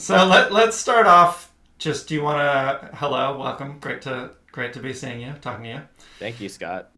[0.00, 1.52] So let, let's start off.
[1.78, 2.96] Just do you want to?
[2.96, 3.78] Hello, welcome.
[3.80, 5.80] Great to great to be seeing you, talking to you.
[6.18, 6.90] Thank you, Scott.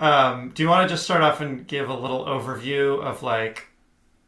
[0.00, 3.68] Um, do you want to just start off and give a little overview of like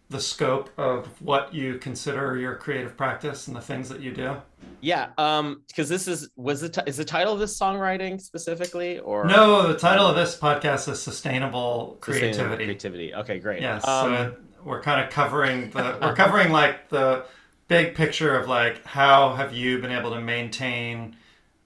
[0.08, 4.36] the scope of what you consider your creative practice and the things that you do?
[4.80, 9.00] Yeah, um, because this is was the t- is the title of this songwriting specifically
[9.00, 12.32] or No, the title of this podcast is Sustainable Creativity.
[12.32, 13.14] Sustainable creativity.
[13.14, 13.60] Okay, great.
[13.60, 17.26] Yes, Um, so we're kind of covering the we're covering like the
[17.68, 21.16] big picture of like how have you been able to maintain,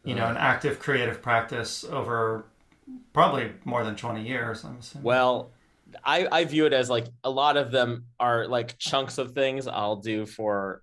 [0.04, 0.40] you know, an uh.
[0.40, 2.44] active creative practice over
[3.12, 5.04] probably more than 20 years, I'm assuming.
[5.04, 5.50] well,
[6.04, 9.66] I I view it as like a lot of them are like chunks of things
[9.66, 10.82] I'll do for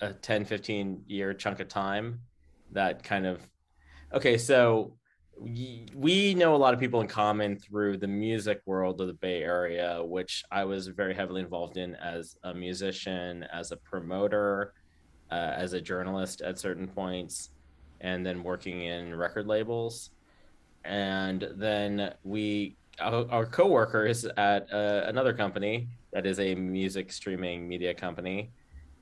[0.00, 2.20] a 10 15 year chunk of time
[2.72, 3.40] that kind of
[4.12, 4.92] okay so
[5.38, 9.42] we, know a lot of people in common through the music world of the bay
[9.42, 14.72] area which i was very heavily involved in as a musician as a promoter
[15.30, 17.50] uh, as a journalist at certain points
[18.00, 20.10] and then working in record labels.
[20.84, 27.66] And then we our, our co-workers at uh, another company that is a music streaming
[27.66, 28.52] media company.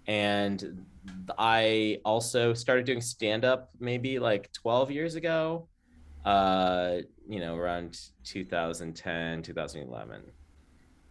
[0.06, 0.86] And
[1.36, 5.66] i also started doing stand up maybe like 12 years ago
[6.24, 10.22] uh you know around 2010 2011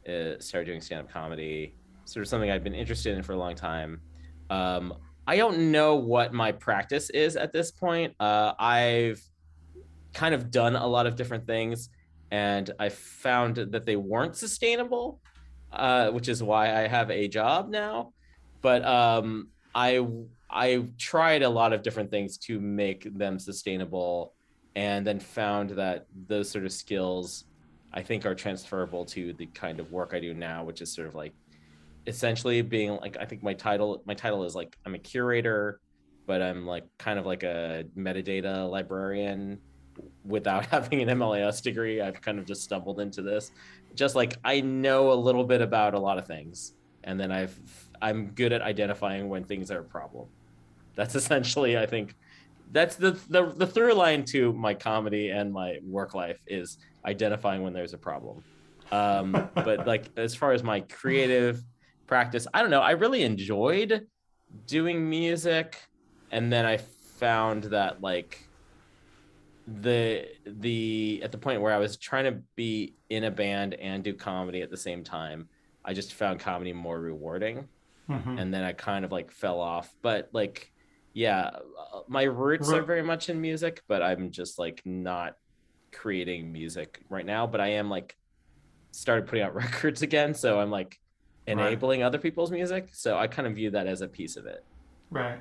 [0.08, 1.76] uh, started doing stand up comedy.
[2.06, 4.02] Sort of something i've been interested in for a long time.
[4.50, 4.94] Um
[5.28, 8.16] i don't know what my practice is at this point.
[8.20, 9.22] Uh i've
[10.14, 11.90] kind of done a lot of different things
[12.32, 15.22] and i found that they weren't sustainable
[15.72, 18.14] uh which is why i have a job now.
[18.62, 20.06] But um i
[20.50, 24.34] i tried a lot of different things to make them sustainable
[24.76, 27.46] and then found that those sort of skills
[27.94, 31.08] i think are transferable to the kind of work i do now which is sort
[31.08, 31.34] of like
[32.08, 35.80] essentially being like i think my title my title is like i'm a curator
[36.26, 39.60] but i'm like kind of like a metadata librarian.
[40.24, 43.52] Without having an mlas degree i've kind of just stumbled into this.
[43.94, 47.60] Just like i know a little bit about a lot of things and then i've
[48.02, 50.28] i'm good at identifying when things are a problem.
[50.96, 52.16] That's essentially i think
[52.72, 57.62] that's the, the the through line to my comedy and my work life is identifying
[57.64, 58.44] when there's a problem
[58.92, 61.62] um but like as far as my creative
[62.08, 64.08] practice i don't know i really enjoyed
[64.68, 65.78] doing music
[66.32, 66.78] and then i
[67.20, 68.48] found that like
[69.68, 74.04] the the at the point where i was trying to be in a band and
[74.04, 75.48] do comedy at the same time
[75.86, 77.68] i just found comedy more rewarding
[78.10, 78.42] Mhm.
[78.42, 79.94] and then I kind of like fell off.
[80.02, 80.71] But like,
[81.14, 81.52] yeah,
[81.94, 85.36] uh, my roots are very much in music, but I'm just like not
[85.92, 87.48] creating music right now.
[87.48, 88.16] But I am like
[88.92, 91.00] started putting out records again, so I'm like
[91.48, 92.90] enabling other people's music.
[92.94, 94.64] So I kind of view that as a piece of it.
[95.10, 95.40] Right.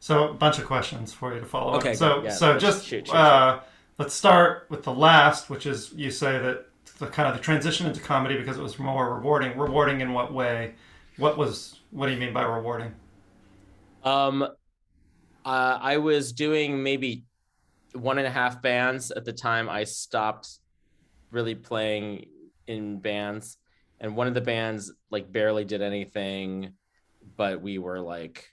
[0.00, 1.96] So a bunch of questions for you to follow Okay, up.
[1.96, 2.22] So.
[2.22, 3.60] Yeah, so just shoot, shoot, uh,
[3.98, 6.66] let's start with the last, which is you say that
[6.98, 9.56] the kind of the transition into comedy because it was more rewarding.
[9.58, 10.74] Rewarding in what way?
[11.16, 12.94] What was what do you mean by rewarding?
[14.04, 14.46] Um,
[15.44, 17.24] uh, I was doing maybe
[17.92, 19.68] one and a half bands at the time.
[19.68, 20.48] I stopped
[21.30, 22.26] really playing
[22.66, 23.56] in bands,
[24.00, 26.74] and one of the bands like barely did anything,
[27.36, 28.48] but we were like,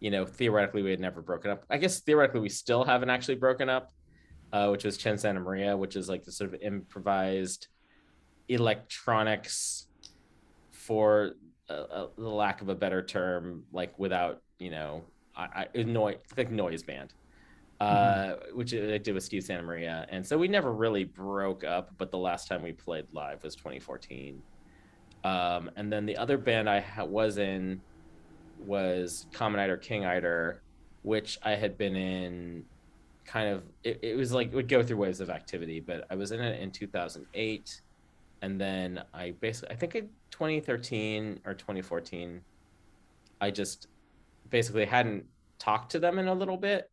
[0.00, 1.64] you know, theoretically we had never broken up.
[1.70, 3.90] I guess theoretically we still haven't actually broken up,
[4.52, 7.68] uh, which was Chen Santa Maria, which is like the sort of improvised
[8.48, 9.86] electronics
[10.70, 11.32] for
[11.70, 15.04] uh, uh, the lack of a better term, like without you know,
[15.36, 17.12] I, I noise like noise band,
[17.80, 21.90] uh, which I did with Steve Santa Maria, and so we never really broke up.
[21.98, 24.42] But the last time we played live was 2014,
[25.24, 27.80] um, and then the other band I ha- was in
[28.64, 30.62] was Common Eider King Eider,
[31.02, 32.64] which I had been in.
[33.24, 36.14] Kind of, it, it was like it would go through waves of activity, but I
[36.14, 37.80] was in it in 2008
[38.44, 42.42] and then I basically I think in 2013 or 2014
[43.40, 43.88] I just
[44.50, 45.24] basically hadn't
[45.58, 46.90] talked to them in a little bit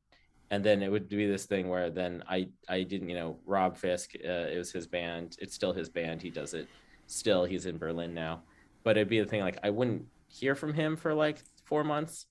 [0.49, 3.77] and then it would be this thing where then I I didn't you know Rob
[3.77, 6.67] Fisk uh, it was his band it's still his band he does it
[7.07, 8.43] still he's in Berlin now
[8.83, 12.25] but it'd be the thing like I wouldn't hear from him for like 4 months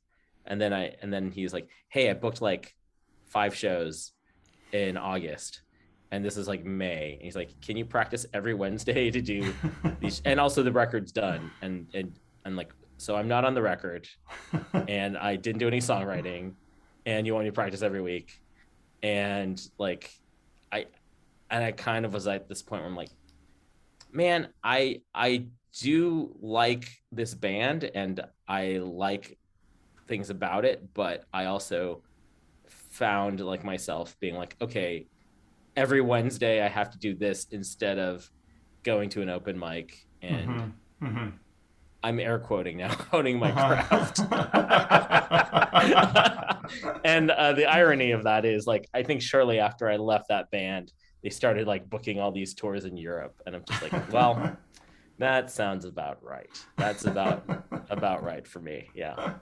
[0.47, 2.75] and then I and then he's like, "Hey, I booked like
[3.27, 4.13] five shows
[4.73, 5.63] in August."
[6.13, 7.15] And this is like May.
[7.15, 9.55] And he's like, "Can you practice every Wednesday to do
[10.01, 11.51] these?" And also, the record's done.
[11.63, 14.09] And and and like, so I'm not on the record,
[14.89, 16.53] and I didn't do any songwriting,
[17.07, 18.41] and you want me to practice every week,
[19.03, 20.11] and like,
[20.71, 20.87] I,
[21.51, 23.11] and I kind of was at this point where I'm like,
[24.13, 25.47] man, I I
[25.81, 29.39] do like this band, and I like
[30.07, 32.03] things about it, but I also
[32.67, 35.07] found like myself being like, okay,
[35.77, 38.31] every Wednesday I have to do this instead of
[38.83, 41.07] going to an open mic and Mm-hmm.
[41.07, 41.29] Mm-hmm.
[42.03, 44.21] I'm air quoting now, honing my craft.
[47.05, 50.51] and uh, the irony of that is like I think shortly after I left that
[50.51, 50.93] band,
[51.23, 54.57] they started like booking all these tours in Europe, and I'm just like, well,
[55.19, 56.51] that sounds about right.
[56.77, 57.45] That's about
[57.91, 58.89] about right for me.
[58.95, 59.35] Yeah.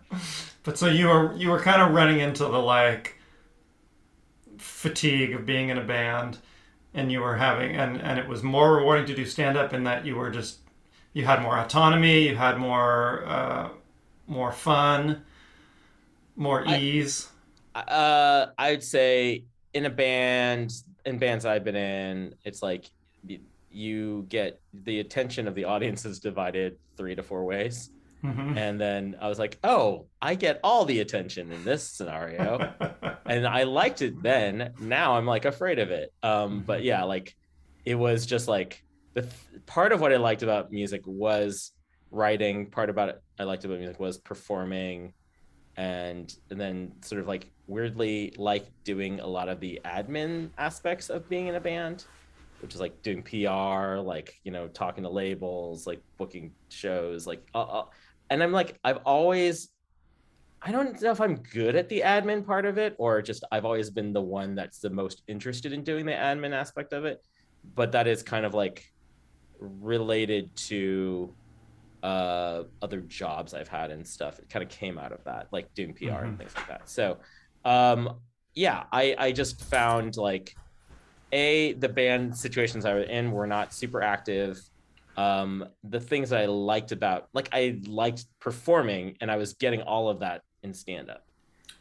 [0.64, 3.16] But so you were you were kind of running into the like
[4.58, 6.38] fatigue of being in a band,
[6.94, 9.84] and you were having and and it was more rewarding to do stand up in
[9.84, 10.58] that you were just
[11.12, 13.68] you had more autonomy, you had more uh,
[14.26, 15.22] more fun,
[16.36, 17.28] more I- ease.
[17.74, 20.72] Uh, I'd say in a band,
[21.04, 22.90] in bands I've been in, it's like
[23.70, 27.90] you get the attention of the audience is divided three to four ways.
[28.24, 28.56] Mhm.
[28.56, 32.72] And then I was like, oh, I get all the attention in this scenario.
[33.26, 34.72] and I liked it then.
[34.80, 36.12] Now I'm like afraid of it.
[36.24, 37.36] Um, but yeah, like
[37.84, 38.82] it was just like
[39.20, 41.72] the th- part of what I liked about music was
[42.10, 42.70] writing.
[42.70, 45.12] Part about it I liked about music was performing,
[45.76, 51.10] and and then sort of like weirdly like doing a lot of the admin aspects
[51.10, 52.04] of being in a band,
[52.60, 57.42] which is like doing PR, like you know talking to labels, like booking shows, like
[57.54, 57.84] uh, uh,
[58.30, 59.70] and I'm like I've always
[60.62, 63.64] I don't know if I'm good at the admin part of it or just I've
[63.64, 67.24] always been the one that's the most interested in doing the admin aspect of it.
[67.74, 68.84] But that is kind of like
[69.58, 71.34] related to
[72.02, 74.38] uh other jobs I've had and stuff.
[74.38, 76.24] It kind of came out of that, like doing PR Mhm.
[76.24, 76.88] and things like that.
[76.88, 77.18] So
[77.64, 78.20] um
[78.54, 80.54] yeah, I I just found like
[81.32, 84.60] a the band situations I was in were not super active
[85.16, 89.82] um the things that i liked about like i liked performing and i was getting
[89.82, 91.24] all of that in stand up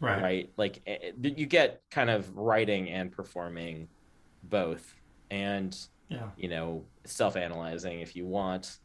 [0.01, 0.21] right.
[0.23, 3.87] right like eh, eh, you get kind of writing and performing
[4.41, 4.95] both
[5.29, 5.77] and
[6.09, 6.29] Yeah.
[6.37, 8.77] you know self-analyzing if you want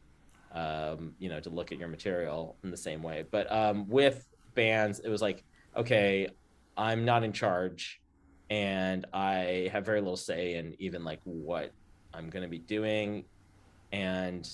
[0.53, 4.25] um you know to look at your material in the same way but um with
[4.55, 5.43] bands it was like
[5.75, 6.27] okay
[6.75, 8.01] i'm not in charge
[8.49, 11.71] and i have very little say in even like what
[12.13, 13.23] i'm going to be doing
[13.93, 14.47] and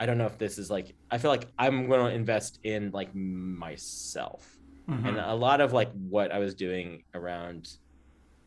[0.00, 2.90] i don't know if this is like i feel like i'm going to invest in
[2.92, 4.58] like myself
[4.88, 5.06] Mhm.
[5.10, 7.68] and a lot of like what i was doing around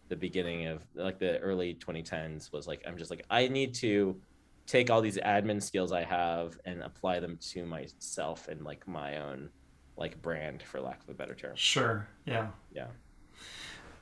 [0.09, 4.19] the beginning of like the early 2010s was like i'm just like i need to
[4.67, 9.17] take all these admin skills i have and apply them to myself and like my
[9.17, 9.49] own
[9.97, 12.07] like brand for lack of a better term Sure.
[12.25, 12.47] Yeah.
[12.71, 12.87] yeah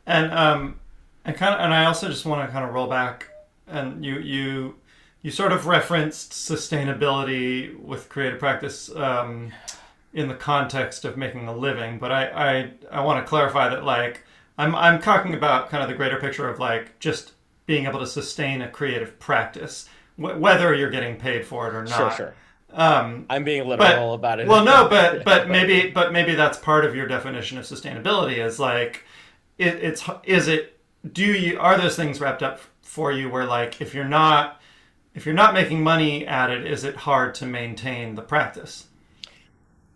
[0.05, 0.79] And um,
[1.25, 3.29] and kind of, and I also just want to kind of roll back,
[3.67, 4.75] and you you
[5.21, 9.53] you sort of referenced sustainability with creative practice um,
[10.13, 12.27] in the context of making a living, but I
[12.91, 14.25] I, I want to clarify that like
[14.57, 17.33] I'm I'm talking about kind of the greater picture of like just
[17.65, 21.83] being able to sustain a creative practice, wh- whether you're getting paid for it or
[21.83, 22.11] not.
[22.11, 22.11] sure.
[22.11, 22.33] Sure
[22.71, 24.47] Um, i'm being literal about it.
[24.47, 28.59] well, no, but but maybe but maybe that's part of your definition of sustainability is
[28.59, 29.03] like
[29.57, 30.79] it, it's is it
[31.11, 34.61] do you are those things wrapped up for you where like if you're not
[35.13, 38.87] if you're not making money at it is it hard to maintain the practice?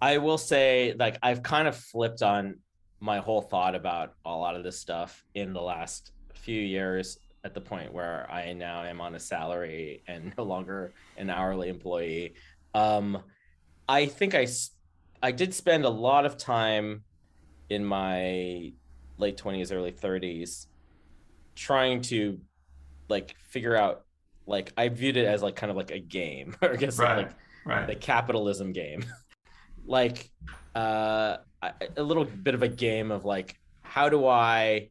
[0.01, 2.59] I will say, like, I've kind of flipped on
[2.99, 7.53] my whole thought about a lot of this stuff in the last few years at
[7.53, 12.35] the point where I now am on a salary and no longer an hourly employee.
[12.73, 13.23] Um,
[13.87, 14.47] I think I,
[15.21, 17.03] I did spend a lot of time
[17.69, 18.73] in my
[19.17, 20.67] late 20s, early 30s
[21.55, 22.39] trying to
[23.09, 24.03] like figure out,
[24.45, 27.17] like, I viewed it as like kind of like a game, or I guess right
[27.17, 27.31] like
[27.67, 29.03] right the capitalism game
[29.85, 30.31] like
[30.73, 34.89] uh a little bit of a game of like how do i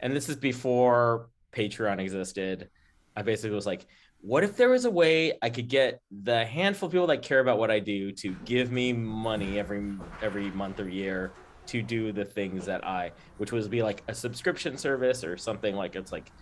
[0.00, 2.68] and this is before patreon existed.
[3.16, 3.86] I basically was like
[4.20, 7.40] what if there was a way i could get the handful of people that care
[7.40, 11.32] about what i do to give me money every every month or year
[11.66, 15.74] to do the things that i which was be like a subscription service or something
[15.74, 16.32] like it's like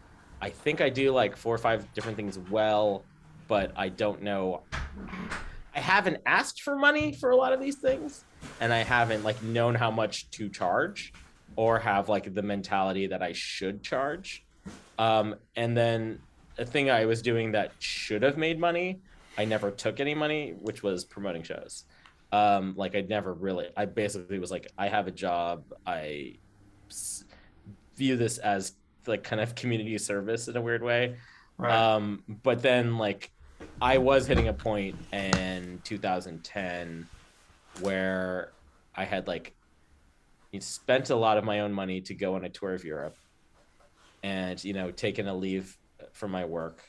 [0.40, 3.04] i think i do like four or five different things well
[3.49, 4.62] but i don't know
[5.75, 8.25] I haven't asked for money for a lot of these things,
[8.61, 11.12] and I haven't like known how much to charge,
[11.57, 14.45] or have like the mentality that I should charge.
[14.99, 16.21] Um, and then
[16.59, 19.00] a thing I was doing that should have made money,
[19.37, 21.85] I never took any money, which was promoting shows.
[22.33, 25.64] Um, like I never really, I basically was like, I have a job.
[25.87, 26.37] I
[27.97, 28.75] view this as
[29.07, 31.16] like kind of community service in a weird way.
[31.59, 31.73] Right.
[31.73, 33.31] Um, but then like
[33.80, 37.06] I was hitting a point in 2010
[37.80, 38.52] where
[38.94, 39.54] I had like
[40.61, 43.16] spent a lot of my own money to go on a tour of Europe
[44.23, 45.76] and you know taken a leave
[46.12, 46.83] from my work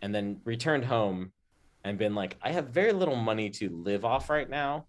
[0.00, 1.32] and then returned home
[1.82, 4.86] and been like I have very little money to live off right now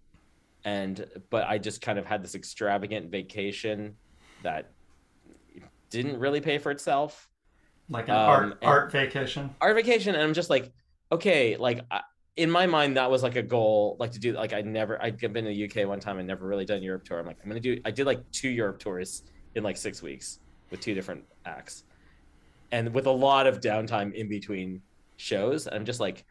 [0.64, 3.96] and but I just kind of had this extravagant vacation
[4.42, 4.70] that
[5.90, 7.28] didn't really pay for itself
[7.88, 9.54] like an um, art art vacation.
[9.60, 10.72] art vacation and i'm just like
[11.12, 12.00] okay like I,
[12.36, 15.18] in my mind that was like a goal like to do like i never i'd
[15.18, 17.18] been to the uk one time and never really done europe tour.
[17.18, 19.22] I'm like i'm gonna do i did like two europe tours
[19.54, 21.84] in like six weeks with two different acts.
[22.72, 24.82] And with a lot of downtime in between
[25.16, 26.24] shows i'm just like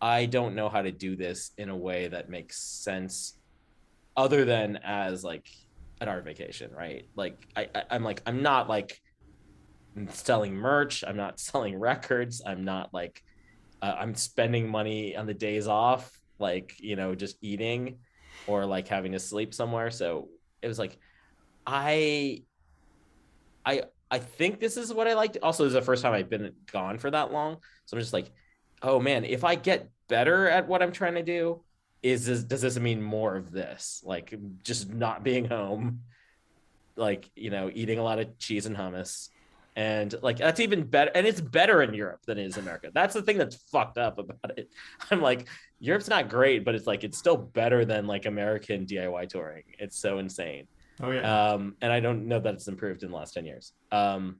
[0.00, 3.34] i don't know how to do this in a way that makes sense
[4.16, 5.48] other than as like
[6.00, 7.06] an art vacation right?
[7.14, 9.00] Like I, I i'm like i'm not like
[10.10, 13.22] selling merch i'm not selling records i'm not like
[13.86, 17.98] uh, i'm spending money on the days off like you know just eating
[18.46, 19.90] or like having to sleep somewhere.
[19.90, 20.28] So
[20.62, 20.98] it was like
[21.66, 22.42] i
[23.64, 25.38] i i think this is what i liked.
[25.42, 27.58] Also this is the first time i've been gone for that long.
[27.86, 28.30] So i'm just like
[28.82, 31.62] oh man if i get better at what i'm trying to do
[32.02, 34.02] is this does this mean more of this?
[34.04, 36.00] Like just not being home
[36.94, 39.28] like you know eating a lot of cheese and hummus
[39.76, 42.90] and like that's even better and it's better in europe than it is in america.
[42.92, 44.70] That's the thing that's fucked up about it.
[45.10, 45.46] I'm like
[45.78, 49.64] europe's not great but it's like it's still better than like american diy touring.
[49.78, 50.66] It's so insane.
[51.00, 51.50] Oh yeah.
[51.52, 53.72] um and i don't know that it's improved in the last 10 years.
[53.92, 54.36] Um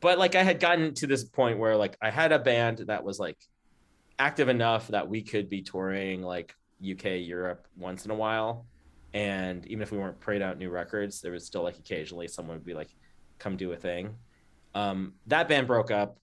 [0.00, 3.04] but like i had gotten to this point where like i had a band that
[3.04, 3.38] was like
[4.18, 6.52] active enough that we could be touring like
[6.90, 8.66] uk europe once in a while.
[9.14, 12.56] And even if we weren't prayed out new records there was still like occasionally someone
[12.56, 12.88] would be like
[13.38, 14.16] come do a thing
[14.74, 16.18] um that band broke up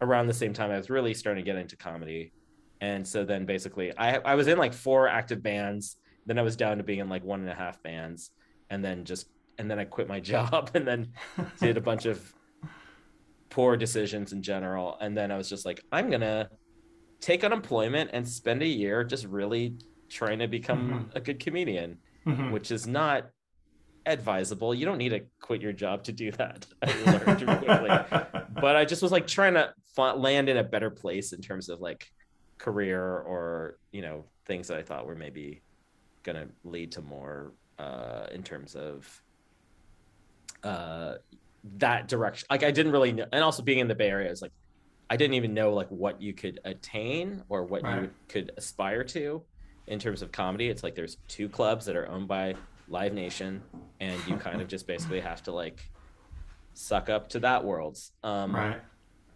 [0.00, 2.32] around the same time i was really starting to get into comedy.
[2.80, 5.96] And so then basically i i was in like four active bands.
[6.26, 8.30] Then i was down to being in like one and a half bands.
[8.70, 9.28] And then just
[9.58, 11.12] and then I quit my job and then
[11.60, 12.34] did a bunch of
[13.50, 14.96] poor decisions in general.
[15.00, 16.48] And then I was just like I'm going to
[17.20, 19.76] take unemployment and spend a year just really
[20.08, 22.52] trying to become a good comedian Mhm.
[22.52, 23.30] which is not
[24.06, 28.84] advisable you don't need to quit your job to do that I learned but I
[28.84, 32.10] just was like trying to land in a better place in terms of like
[32.58, 35.62] career or you know things that I thought were maybe
[36.22, 39.22] gonna lead to more uh, in terms of
[40.62, 41.14] uh,
[41.78, 42.46] that direction.
[42.50, 44.52] Like I didn't really know, and also being in the Bay Area is like
[45.10, 48.02] I didn't even know like what you could attain or what Right.
[48.02, 49.42] you could aspire to
[49.86, 50.68] in terms of comedy.
[50.68, 52.54] It's like there's two clubs that are owned by
[52.92, 53.62] Live Nation,
[54.00, 55.80] and you kind of just basically have to like
[56.74, 57.98] suck up to that world.
[58.22, 58.80] Um, right.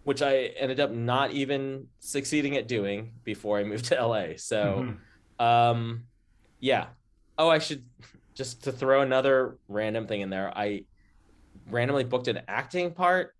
[0.04, 4.36] which I ended up not even succeeding at doing before I moved to LA.
[4.36, 4.86] So,
[5.40, 5.44] Mhm.
[5.44, 6.04] um,
[6.60, 6.86] yeah.
[7.36, 7.84] Oh, I should
[8.34, 10.56] just to throw another random thing in there.
[10.56, 10.84] I
[11.68, 13.34] randomly booked an acting part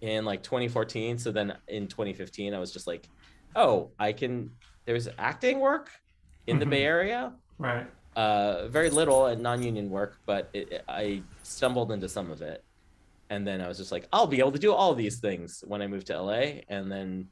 [0.00, 1.18] in like 2014.
[1.18, 3.06] So then in 2015, I was just like,
[3.54, 4.52] oh, I can.
[4.86, 5.90] There's acting work
[6.46, 6.64] in the.
[6.66, 7.34] Bay Area.
[7.58, 7.86] Right.
[8.14, 12.62] Uh, very little at non-union work, but it, I stumbled into some of it,
[13.30, 15.80] and then I was just like, I'll be able to do all these things when
[15.80, 17.28] I moved to LA, and then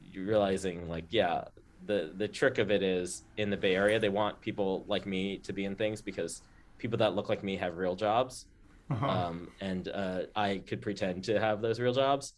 [0.00, 1.44] you realizing like, yeah,
[1.84, 5.38] the the trick of it is in the Bay Area, they want people like me
[5.44, 6.42] to be in things because
[6.78, 8.46] people that look like me have real jobs,
[8.90, 9.08] Uh-huh.
[9.08, 12.34] um, and uh, I could pretend to have those real jobs,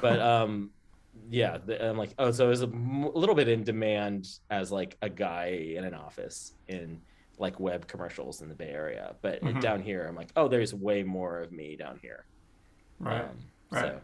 [0.00, 0.70] but um
[1.30, 4.24] yeah the, i'm like oh so it was a, m- a little bit in demand
[4.50, 7.00] as like a guy in an office in
[7.40, 9.60] like web commercials in the bay area but Mhm.
[9.60, 12.24] down here i'm like oh there's way more of me down here
[13.00, 13.22] right.
[13.22, 13.28] um,
[13.70, 13.82] right.
[13.84, 14.00] so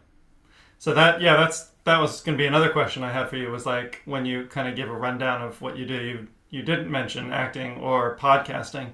[0.78, 3.50] So that yeah, that's that was going to be another question I had for you
[3.50, 6.62] was like when you kind of give a rundown of what you do, you you
[6.62, 8.90] didn't mention acting or podcasting.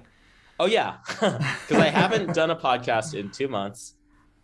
[0.59, 3.95] oh yeah because i haven't done a podcast in two months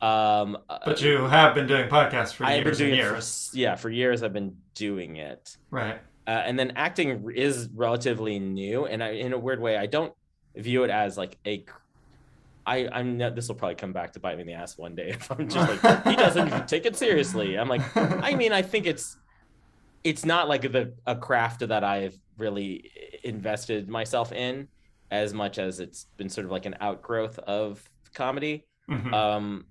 [0.02, 3.50] um But you have been doing podcasts for been years and doing it for, years.
[3.54, 6.00] yeah for years i've been doing it Right.
[6.28, 10.14] Uh, and then acting is relatively new and I, in a weird way i don't
[10.56, 11.66] view it as like a
[12.66, 14.94] I, I'm not, this will probably come back to bite me in the ass one
[14.94, 17.58] day if I'm just like he doesn't take it seriously.
[17.58, 19.16] I'm like, I mean, I think it's
[20.04, 22.92] it's not like the a craft that I've really
[23.24, 24.68] invested myself in
[25.12, 28.66] as much as it's been sort of like an outgrowth of comedy.
[28.90, 29.14] Mhm.
[29.14, 29.66] Um,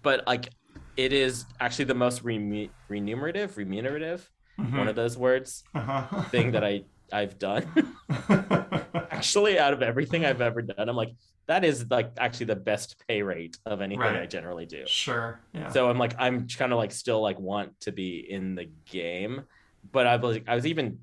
[0.00, 0.48] but like
[0.96, 4.30] it is actually the most remu- remunerative, remunerative,
[4.60, 4.78] Mhm.
[4.78, 6.22] one of those words Uh-huh.
[6.24, 7.66] thing that I I've done.
[9.10, 11.14] actually, out of everything I've ever done, I'm like
[11.46, 14.22] that is like actually the best pay rate of anything Right.
[14.22, 14.84] I generally do.
[14.86, 15.40] sure.
[15.52, 15.68] Yeah.
[15.70, 19.42] So I'm like, I'm kind of like still like want to be in the game,
[19.90, 21.00] but I was I was even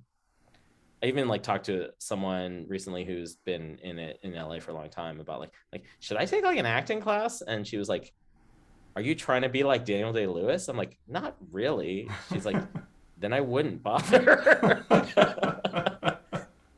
[1.04, 4.74] I even like talked to someone recently who's been in it in LA for a
[4.74, 7.42] long time about like like should I take like an acting class?
[7.42, 8.12] And she was like,
[8.96, 10.68] Are you trying to be like Daniel Day Lewis?
[10.70, 12.10] I'm like, not really.
[12.34, 12.58] She's like,
[13.20, 14.86] then I wouldn't bother.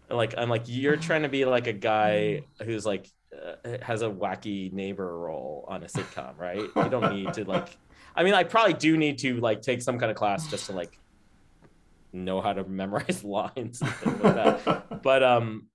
[0.09, 4.09] like I'm like you're trying to be like a guy who's like uh, has a
[4.09, 6.61] wacky neighbor role on a sitcom, right?
[6.75, 7.77] You don't need to like.
[8.15, 10.73] I mean, I probably do need to like take some kind of class just to
[10.73, 10.97] like
[12.13, 15.01] know how to memorize lines and things like that.
[15.01, 15.67] But um,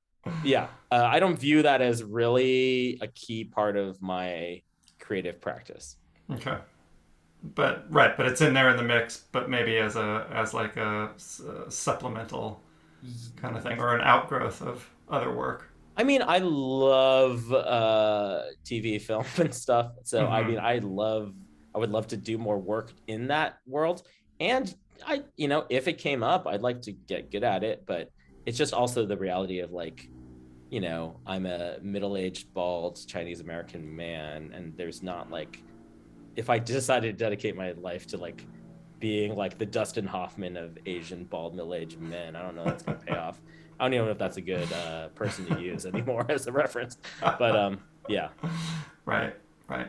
[0.44, 4.62] yeah, uh, I don't view that as really a key part of my
[4.99, 5.96] creative practice.
[6.30, 6.56] Okay.
[7.55, 10.76] But right, but it's in there in the mix, but maybe as a as like
[10.76, 11.12] a
[11.69, 12.62] supplemental
[13.37, 15.69] kind of thing or an outgrowth of other work.
[15.97, 19.93] I mean, I love uh, TV, film, and stuff.
[20.05, 20.49] So I Mhm.
[20.49, 21.33] mean, I love.
[21.75, 24.03] I would love to do more work in that world,
[24.41, 24.75] and
[25.07, 27.85] I, you know, if it came up, I'd like to get good at it.
[27.87, 28.09] But
[28.47, 30.03] it's just also the reality of like,
[30.71, 35.59] you know, I'm a middle-aged, bald Chinese American man, and there's not like,
[36.37, 38.45] if I decided to dedicate my life to like
[39.00, 42.83] being like the Dustin Hoffman of Asian bald middle-aged men, I don't know if that's
[42.83, 43.40] gonna pay off.
[43.78, 46.52] I don't even know if that's a good uh, person to use anymore as a
[46.52, 46.99] reference.
[47.21, 48.28] But um, yeah.
[49.05, 49.35] Right,
[49.69, 49.88] right.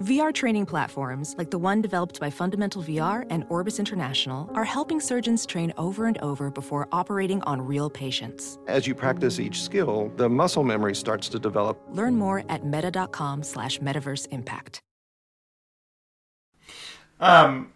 [0.00, 5.00] VR training platforms, like the one developed by Fundamental VR and Orbis International, are helping
[5.00, 8.58] surgeons train over and over before operating on real patients.
[8.66, 11.80] As you practice each skill, the muscle memory starts to develop.
[11.92, 14.80] Learn more at meta.com slash metaverse impact.
[17.18, 17.72] Um,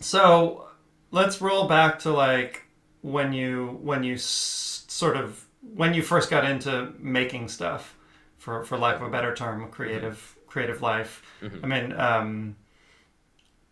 [0.00, 0.68] so
[1.10, 2.64] let's roll back to like
[3.02, 7.98] when you when you s- sort of when you first got into making stuff,
[8.38, 11.22] for for lack of a better term, creative creative life.
[11.62, 12.56] I mean, um,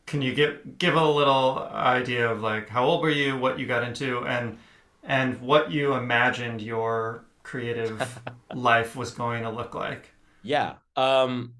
[0.07, 3.66] can you give give a little idea of like how old were you, what you
[3.66, 4.57] got into, and
[5.03, 8.20] and what you imagined your creative
[8.55, 10.12] life was going to look like?
[10.42, 10.75] Yeah.
[10.94, 11.55] Um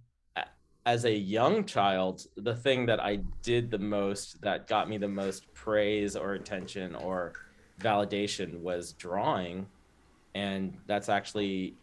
[0.85, 5.09] as a young child, the thing that I did the most that got me the
[5.09, 7.33] most praise or attention or
[7.81, 9.67] validation was drawing.
[10.37, 11.75] And that's actually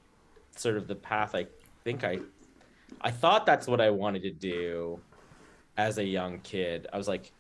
[0.56, 1.48] sort of the path I
[1.84, 2.20] think I
[3.04, 5.00] I thought that's what I wanted to do
[5.78, 6.88] as a young kid.
[6.92, 7.32] I was like,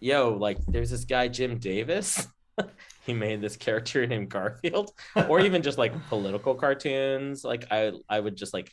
[0.00, 2.28] yo, like there's this guy Jim Davis.
[3.06, 4.92] he made this character named Garfield
[5.28, 7.44] or even just like political cartoons.
[7.44, 8.72] Like I I would just like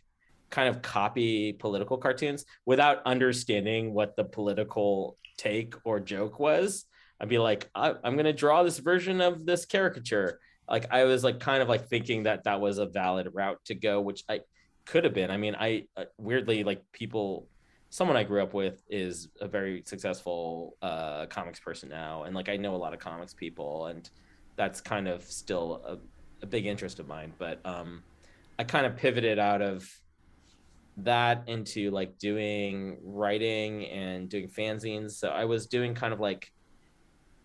[0.49, 6.85] kind of copy political cartoons without understanding what the political take or joke was.
[7.19, 10.39] I'd be like, I, I'm gonna draw this version of this caricature.
[10.69, 13.75] Like I was like kind of like thinking that that was a valid route to
[13.75, 14.41] go, which I
[14.85, 15.31] could have been.
[15.31, 17.47] I mean, I uh, weirdly like people.
[17.89, 22.49] Someone I grew up with is a very successful uh, comics person now, and like
[22.49, 24.09] I know a lot of comics people, and
[24.55, 25.97] that's kind of still a,
[26.43, 27.33] a big interest of mine.
[27.37, 28.03] But um,
[28.57, 29.87] I kind of pivoted out of
[30.97, 35.11] that into like doing writing and doing fanzines.
[35.11, 36.51] So I was doing kind of like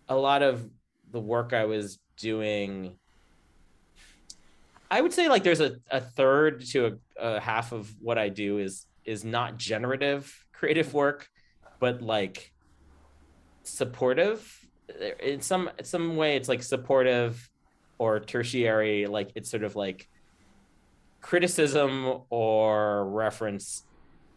[0.07, 0.69] a lot of
[1.11, 2.98] the work I was doing.
[4.91, 8.29] I would say like there's a, a third to a, a half of what I
[8.29, 11.27] do is is not generative creative work,
[11.79, 12.51] but like
[13.63, 14.41] supportive.
[15.21, 17.49] In some some way, it's like supportive
[17.97, 19.05] or tertiary.
[19.05, 20.07] Like it's sort of like
[21.21, 23.83] criticism or reference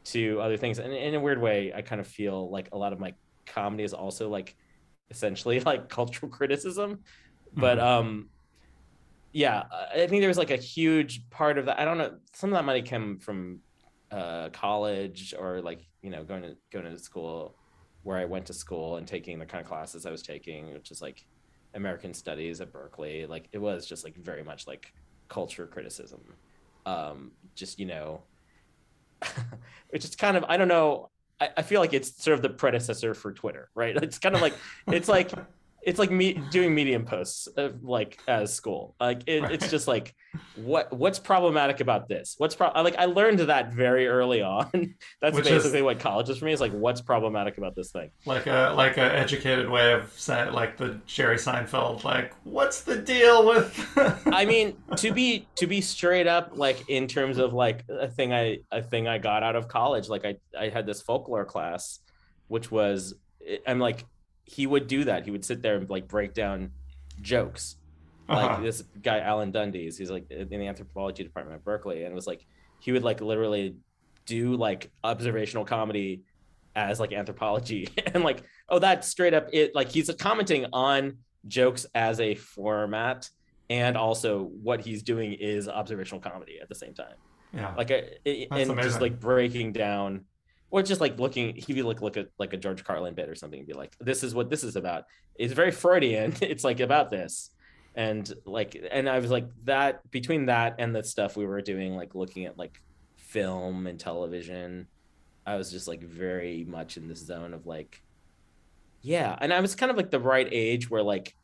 [0.05, 2.93] to other things and in a weird way i kind of feel like a lot
[2.93, 3.15] of my
[3.47, 4.57] comedy is also like
[5.11, 7.01] essentially like cultural criticism
[7.55, 8.29] but um
[9.33, 9.65] yeah
[9.95, 12.55] i think there was like a huge part of that i don't know some of
[12.55, 13.61] that money came from
[14.11, 17.57] uh college or like you know going to going to school
[18.03, 20.91] where I went to school and taking the kind of classes I was taking, which
[20.91, 21.25] is like
[21.75, 23.27] American Studies at Berkeley.
[23.27, 24.93] Like it was just like very much like
[25.29, 26.21] culture criticism.
[26.85, 28.23] Um, just you know,
[29.91, 31.11] it's just kind of I don't know.
[31.41, 33.97] I, I feel like it's sort of the predecessor for Twitter, right?
[34.03, 34.55] It's kind of like
[34.89, 35.33] it's like
[35.83, 38.95] it's like me doing medium posts of like as school.
[39.01, 39.53] Like it, right.
[39.53, 40.15] it's just like
[40.57, 42.35] what what's problematic about this?
[42.39, 44.71] What's pro- like i learned that very early on.
[45.21, 47.91] That's Which basically is, what college is for me is like what's problematic about this
[47.91, 48.11] thing?
[48.27, 52.97] Like a like a educated way of saying like the jerry seinfeld like what's the
[52.97, 53.89] deal with
[54.27, 58.33] i mean to be to be straight up like in terms of like a thing
[58.33, 62.01] i a thing i got out of college like i i had this folklore class
[62.49, 63.15] which was
[63.67, 64.05] i'm like
[64.45, 65.25] he would do that.
[65.25, 66.73] He would sit there and like break down
[67.21, 67.77] jokes.
[68.29, 68.47] Uh-huh.
[68.47, 72.15] Like this guy Alan Dundes, he's like in the anthropology department at Berkeley, and it
[72.15, 72.47] was like
[72.81, 73.77] he would like literally
[74.27, 76.23] do like observational comedy
[76.75, 81.87] as like anthropology and like oh that's straight up it like he's commenting on jokes
[81.95, 83.29] as a format
[83.69, 87.15] and also what he's doing is observational comedy at the same time
[87.53, 88.83] yeah like a, it, and amazing.
[88.83, 90.25] just like breaking down
[90.73, 93.35] or just like looking he would like look at like a george carlin bit or
[93.35, 95.05] something and be like this is what this is about.
[95.37, 96.35] It's very freudian.
[96.41, 97.51] It's like about this.
[97.95, 101.95] And like and i was like that between that and the stuff we were doing
[101.95, 102.81] like looking at like
[103.17, 104.87] film and television
[105.47, 108.03] i was just like very much in this zone of like
[109.03, 109.37] yeah.
[109.39, 111.35] And i was kind of like the right age where like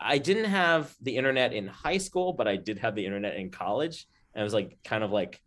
[0.00, 3.50] i didn't have the internet in high school but i did have the internet in
[3.50, 4.06] college.
[4.32, 5.42] And i was like kind of like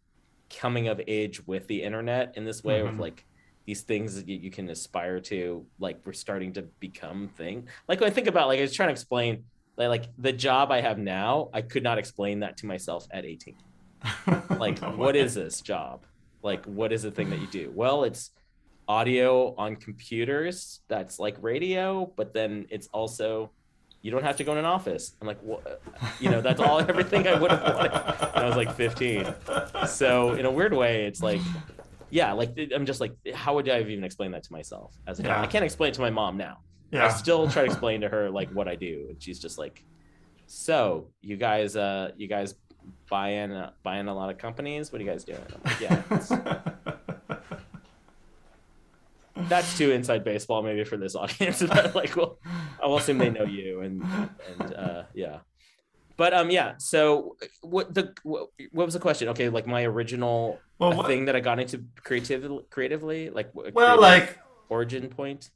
[0.55, 2.89] coming of age with the internet in this way mm-hmm.
[2.89, 3.25] of like
[3.65, 7.67] these things that you can aspire to like we're starting to become thing.
[7.87, 9.43] Like when i think about like i was trying to explain
[9.77, 13.25] like, like the job i have now i could not explain that to myself at
[13.25, 13.55] 18
[14.59, 16.05] like no what is this job?
[16.41, 17.71] Like what is the thing that you do?
[17.73, 18.31] Well it's
[18.87, 23.49] audio on computers that's like radio but then it's also
[24.03, 25.15] you don't have to go in an office.
[25.21, 25.81] I'm like, what?
[26.19, 27.91] You know, that's all everything I would have wanted
[28.35, 29.33] when I was like 15.
[29.87, 31.39] So in a weird way, it's like,
[32.09, 35.21] yeah, like I'm just like, how would I have even explained that to myself as
[35.21, 35.41] a yeah.
[35.41, 36.59] I can't explain it to my mom now.
[36.91, 37.05] Yeah.
[37.05, 39.83] I still try to explain to her like what I do, and she's just like,
[40.47, 42.55] so you guys, uh, you guys
[43.09, 44.91] buying uh, buying a lot of companies.
[44.91, 45.39] What are you guys doing?
[45.55, 46.91] I'm like, yeah.
[49.35, 51.61] That's too inside baseball maybe for this audience.
[51.67, 52.37] but like, well,
[52.81, 54.03] I will assume they know you and
[54.59, 55.39] and uh, yeah.
[56.15, 56.73] But um, yeah.
[56.77, 59.29] So what the what, what was the question?
[59.29, 63.99] Okay, like my original well, what, thing that I got into creatively, creatively, like well,
[63.99, 65.49] like origin point.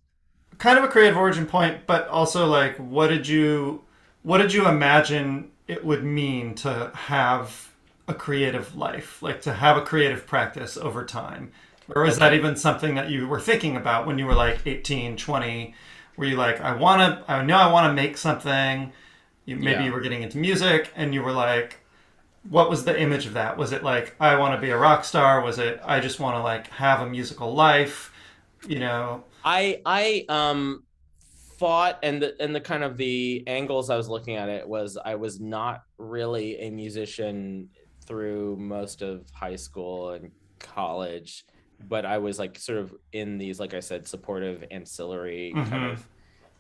[0.57, 3.83] Kind of a creative origin point, but also like, what did you
[4.23, 7.71] what did you imagine it would mean to have
[8.07, 11.51] a creative life, like to have a creative practice over time?
[11.95, 15.17] Or was that even something that you were thinking about when you were like 18,
[15.17, 15.73] 20?
[16.17, 18.91] Were you like, I want to, I know I want to make something.
[19.45, 19.85] You, maybe yeah.
[19.85, 21.79] you were getting into music and you were like,
[22.49, 23.57] what was the image of that?
[23.57, 25.41] Was it like, I want to be a rock star?
[25.41, 28.13] Was it, I just want to like have a musical life?
[28.67, 29.23] You know?
[29.45, 30.83] I, I, um,
[31.57, 34.97] thought and the and the kind of the angles I was looking at it was
[35.03, 37.69] I was not really a musician
[38.05, 41.45] through most of high school and college
[41.87, 45.69] but I was like sort of in these, like I said, supportive ancillary mm-hmm.
[45.69, 46.07] kind of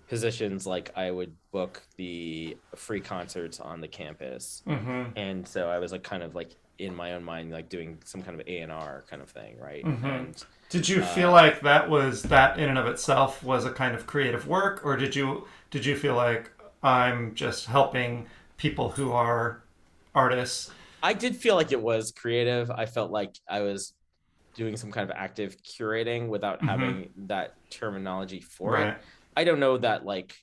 [0.07, 0.65] positions.
[0.65, 5.17] Like I would book the free concerts on the campus, mm-hmm.
[5.17, 8.21] and so I was like kind of like in my own mind, like doing some
[8.21, 9.83] kind of A and R kind of thing, right?
[9.83, 10.05] Mm-hmm.
[10.05, 13.71] And did you uh, feel like that was that in and of itself was a
[13.71, 16.51] kind of creative work, or did you did you feel like
[16.83, 18.27] I'm just helping
[18.57, 19.63] people who are
[20.13, 20.71] artists?
[21.01, 22.71] I did feel like it was creative.
[22.71, 23.93] I felt like I was
[24.57, 26.67] doing some kind of active curating without mm-hmm.
[26.67, 28.87] having that terminology for right.
[28.87, 28.97] it.
[29.37, 30.35] I don't know that like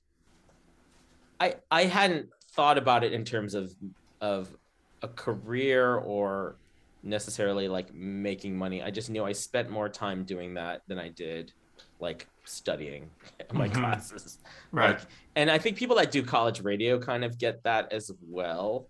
[1.40, 3.74] I I hadn't thought about it in terms of
[4.20, 4.56] of
[5.02, 6.56] a career or
[7.02, 8.82] necessarily like making money.
[8.82, 11.52] I just knew I spent more time doing that than I did
[11.98, 13.10] like studying
[13.52, 13.80] my mm-hmm.
[13.80, 14.38] classes.
[14.70, 14.90] Right.
[14.90, 15.00] Like,
[15.34, 18.86] and I think people that do college radio kind of get that as well.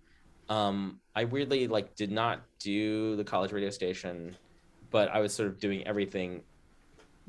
[0.50, 4.37] Um, I weirdly like did not do the college radio station
[4.94, 6.40] but I was sort of doing everything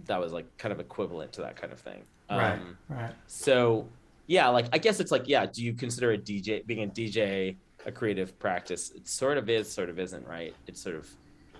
[0.05, 2.03] that was like kind of equivalent to that kind of thing.
[2.29, 2.59] Right.
[2.59, 3.11] Um, right.
[3.25, 3.87] So
[4.27, 5.47] yeah, like I guess it's like yeah.
[5.47, 7.55] Do you consider a DJ being a DJ
[7.87, 8.91] a creative practice?
[8.91, 10.53] It sort of is, sort of isn't, right?
[10.67, 11.09] It's sort of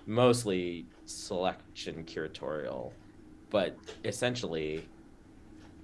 [0.06, 2.92] mostly selection curatorial,
[3.50, 4.86] but essentially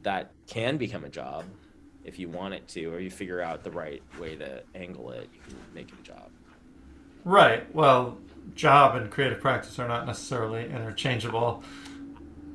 [0.05, 1.47] that can become a job
[2.05, 5.29] if you want it to, or you figure out the right way to angle it.
[5.35, 6.31] You can make it a job.
[7.25, 7.75] Right.
[7.75, 8.19] Well,
[8.55, 11.63] job and creative practice are not necessarily interchangeable.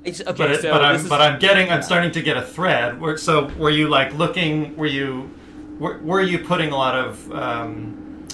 [0.04, 2.38] It's, okay, but it, so but I'm is- but I'm getting I'm starting to get
[2.38, 3.00] a thread.
[3.00, 4.76] Where, so were you like looking?
[4.78, 5.30] Were you
[5.80, 8.26] were, were you putting a lot of um,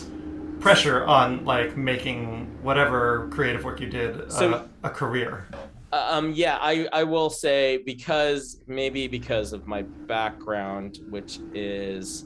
[0.60, 5.48] pressure on like making whatever creative work you did uh, So- a career?
[5.92, 12.26] Um, yeah, I, I will say because maybe because of my background, which is,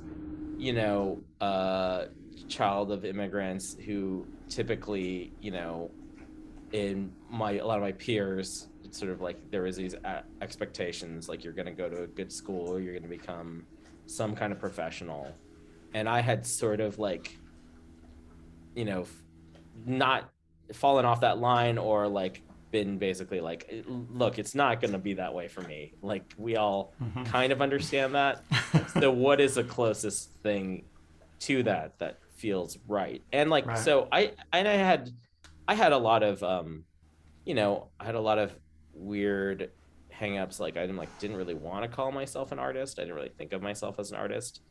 [0.58, 2.06] you know, uh,
[2.48, 5.92] child of immigrants who typically, you know,
[6.72, 10.22] in my a lot of my peers, it's sort of like there is these uh,
[10.42, 13.66] expectations, like you're going to go to a good school, you're going to become
[14.06, 15.34] some kind of professional,
[15.94, 17.38] and I had sort of like,
[18.76, 19.06] you know,
[19.86, 20.30] not
[20.74, 25.14] fallen off that line or like been basically like look it's not going to be
[25.14, 25.94] that way for me.
[26.02, 27.24] Like we all mm-hmm.
[27.24, 28.44] kind of understand that.
[29.00, 30.86] So what is the closest thing
[31.40, 33.24] to that that feels right.
[33.32, 33.78] And like Right.
[33.78, 35.10] so i and i had
[35.68, 36.86] i had a lot of um
[37.46, 38.56] you know i had a lot of
[38.94, 39.72] weird
[40.16, 40.60] hangups.
[40.60, 43.00] Like i didn't like didn't really want to call myself an artist.
[43.00, 44.62] I didn't really think of myself as an artist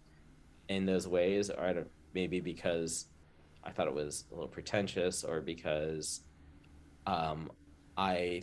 [0.69, 1.51] in those ways.
[1.51, 3.07] Or i don't maybe because
[3.65, 6.21] i thought it was a little pretentious or because
[7.07, 7.51] um
[7.97, 8.43] i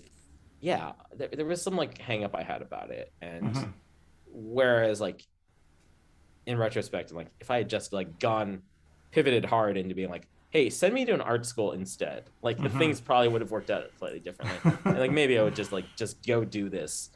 [0.61, 3.09] yeah there, there was some like hang up i had about it.
[3.21, 3.73] And Mhm.
[4.25, 5.23] whereas like
[6.45, 8.63] in retrospect I'm like if i had just like gone
[9.13, 12.21] pivoted hard into being like hey send me to an art school instead.
[12.41, 12.77] Like the Mhm.
[12.77, 14.57] things probably would have worked out slightly differently.
[14.85, 17.09] And like maybe i would just like just go do this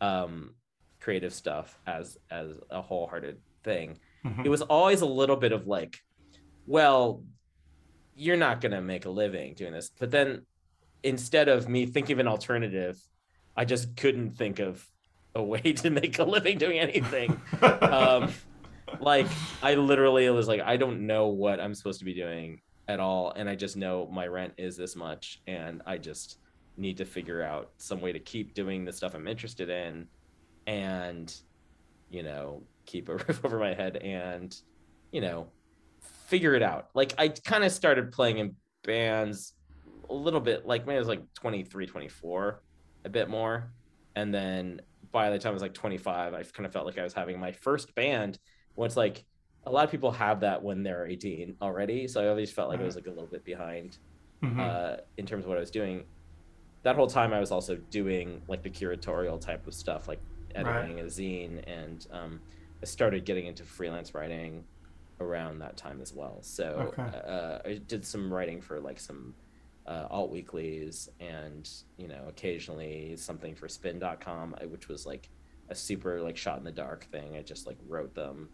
[0.00, 0.54] um
[1.00, 3.98] creative stuff as as a wholehearted thing.
[4.24, 4.44] Mhm.
[4.44, 5.94] it was always a little bit of like
[6.66, 7.24] well
[8.16, 9.90] you're not going to make a living doing this.
[9.98, 10.46] But then
[11.02, 12.96] instead of me thinking of an alternative
[13.56, 14.86] i just couldn't think of
[15.34, 17.40] a way to make a living doing anything.
[17.62, 18.32] Um
[19.00, 19.26] like
[19.62, 23.32] i literally was like i don't know what i'm supposed to be doing at all
[23.36, 26.38] and i just know my rent is this much and i just
[26.76, 30.06] need to figure out some way to keep doing the stuff i'm interested in
[30.66, 31.36] and
[32.10, 34.60] you know keep a roof over my head and
[35.12, 35.46] you know
[36.26, 36.88] figure it out.
[36.94, 39.54] Like i kind of started playing in bands
[40.10, 42.62] a little bit like maybe I was like 23 24
[43.04, 43.70] a bit more
[44.16, 44.80] and then
[45.12, 47.38] by the time I was like 25 I kind of felt like I was having
[47.38, 48.38] my first band
[48.74, 49.24] when it's like
[49.66, 52.80] a lot of people have that when they're 18 already so I always felt like
[52.80, 53.98] I was like a little bit behind
[54.42, 54.60] Mhm.
[54.60, 56.04] uh, in terms of what I was doing.
[56.82, 60.20] That whole time I was also doing like the curatorial type of stuff, like
[60.54, 62.40] editing a zine, and um,
[62.82, 64.64] I started getting into freelance writing
[65.20, 66.42] around that time as well.
[66.42, 67.18] So Okay.
[67.26, 69.34] uh, I did some writing for like some
[69.86, 75.30] uh, alt weeklies, and you know occasionally something for Spin.com, which was like
[75.70, 77.36] a super like shot in the dark thing.
[77.36, 78.50] I just like wrote them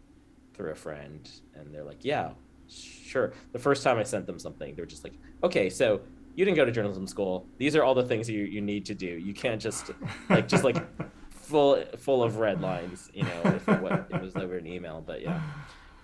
[0.61, 2.31] through a friend, and they're like, yeah,
[2.69, 3.33] sure.
[3.51, 6.01] The first time I sent them something, they were just like, okay, so
[6.35, 7.47] you didn't go to journalism school.
[7.57, 9.07] These are all the things you, you need to do.
[9.07, 9.89] You can't just
[10.29, 10.77] like just like
[11.31, 15.03] full full of red lines, you know, if it, what, it was over an email.
[15.05, 15.41] But yeah,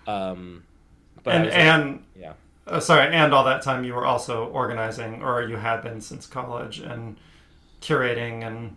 [0.06, 0.64] um,
[1.22, 2.32] but I and like- and yeah,
[2.66, 6.26] uh, sorry, and all that time you were also organizing, or you had been since
[6.26, 7.16] college, and
[7.80, 8.74] curating and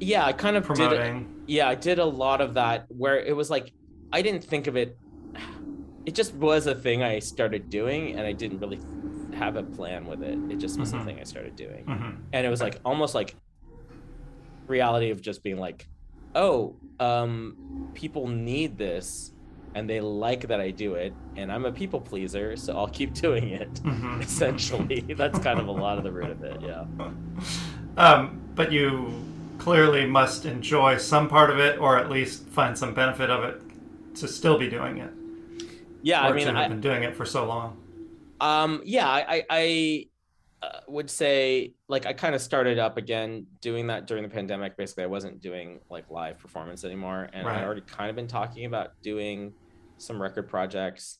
[0.00, 0.76] yeah, I kind of did.
[0.76, 1.44] promoting.
[1.46, 3.72] yeah i did a lot of that where it was like
[4.10, 4.96] i didn't think of it
[6.06, 8.80] it just was a thing i started doing and i didn't really
[9.34, 11.00] have a plan with it it just was Mhm.
[11.00, 12.16] a thing i started doing Mhm.
[12.32, 13.34] and it was like almost like
[14.66, 15.86] reality of just being like
[16.34, 17.56] oh um
[17.94, 19.32] people need this
[19.74, 23.12] and they like that i do it and i'm a people pleaser so i'll keep
[23.26, 24.22] doing it Mhm.
[24.22, 26.84] essentially that's kind of a lot of the root of it yeah
[27.94, 29.12] Um, but you
[29.58, 33.60] clearly must enjoy some part of it, or at least find some benefit of it,
[34.14, 35.10] to still be doing it.
[36.02, 37.76] Yeah i mean I've been doing it for so long.
[38.40, 40.06] Um, yeah, I, I, I
[40.66, 44.76] uh, would say like I kind of started up again doing that during the pandemic.
[44.76, 47.58] Basically, I wasn't doing like live performance anymore, and Right.
[47.58, 49.52] I already kind of been talking about doing
[49.98, 51.18] some record projects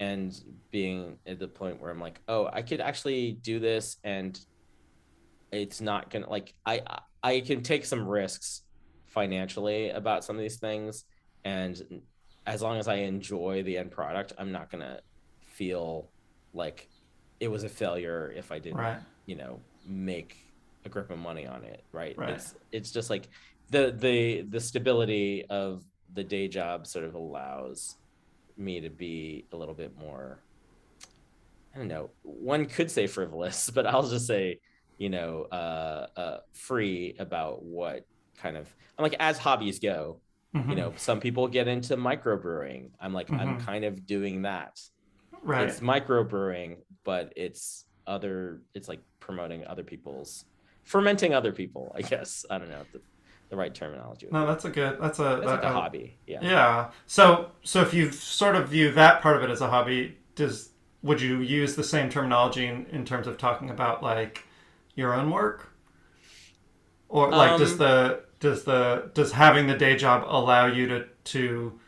[0.00, 0.34] and
[0.72, 4.38] being at the point where I'm like, oh, I could actually do this, and
[5.52, 6.82] it's not gonna like I-
[7.22, 8.62] I can take some risks
[9.06, 11.04] financially about some of these things,
[11.44, 11.80] and
[12.46, 15.00] as long as I enjoy the end product, I'm not gonna
[15.40, 16.08] feel
[16.54, 16.88] like
[17.40, 19.00] it was a failure if I didn't, Right.
[19.26, 20.36] you know, make
[20.84, 21.82] a grip of money on it.
[21.92, 22.16] Right.
[22.16, 22.30] Right.
[22.30, 23.28] It's it's just like
[23.70, 27.96] the the the stability of the day job sort of allows
[28.56, 30.38] me to be a little bit more
[31.74, 32.08] I don't know.
[32.22, 34.60] One could say frivolous, but I'll just say,
[34.96, 38.06] you know, uh, uh, free about what
[38.38, 40.20] kind of I'm like as hobbies go.
[40.56, 40.68] Mhm.
[40.70, 42.90] You know, some people get into microbrewing.
[43.00, 43.64] I'm like, I'm Mhm.
[43.64, 44.80] kind of doing that.
[45.42, 45.68] right?
[45.68, 48.62] It's microbrewing, but it's other.
[48.74, 50.44] It's like promoting other people's
[50.82, 51.92] fermenting other people.
[51.94, 53.00] I guess I don't know the,
[53.50, 54.26] the right terminology.
[54.32, 54.98] No, that's a good.
[55.00, 55.36] That's a.
[55.36, 56.18] Like that- a hobby.
[56.26, 56.38] Yeah.
[56.42, 56.90] Yeah.
[57.06, 60.70] So so if you sort of view that part of it as a hobby, does
[61.02, 64.42] would you use the same terminology in, in terms of talking about like
[64.96, 65.68] your own work?
[67.08, 71.06] Or like does Um, the does the does having the day job allow you to
[71.24, 71.78] to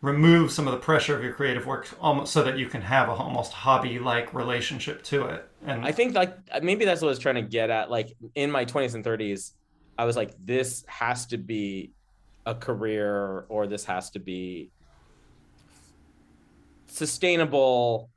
[0.00, 3.08] remove some of the pressure of your creative work almost so that you can have
[3.08, 5.48] a almost hobby like relationship to it?
[5.66, 7.90] And I think like uh, maybe that's what I was trying to get at.
[7.90, 9.52] Like in my 20s and 30s,
[9.96, 11.92] I was like, this has to be
[12.44, 14.70] a career or this has to be
[16.86, 18.10] sustainable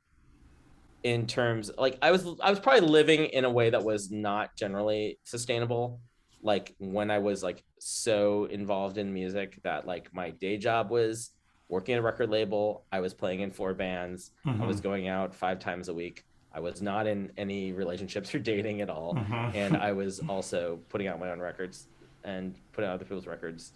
[1.02, 4.54] in terms like I was I was probably living in a way that was not
[4.56, 6.00] generally sustainable.
[6.42, 11.30] Like when I was like so involved in music that like my day job was
[11.68, 15.34] working at a record label, I was playing in four bands, I was going out
[15.34, 16.24] five times a week.
[16.52, 19.18] I was not in any relationships or dating at all.
[19.54, 21.88] And I was also putting out my own records
[22.24, 23.72] and putting out other people's records.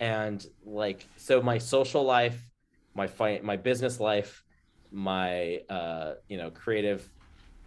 [0.00, 2.50] And like, so my social life,
[2.94, 4.42] my fight, my business life,
[4.90, 7.08] my, uh, you know, creative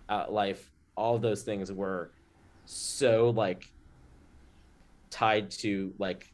[0.10, 2.12] uh, life, all of those things were
[2.65, 3.71] so like
[5.10, 6.32] tied to like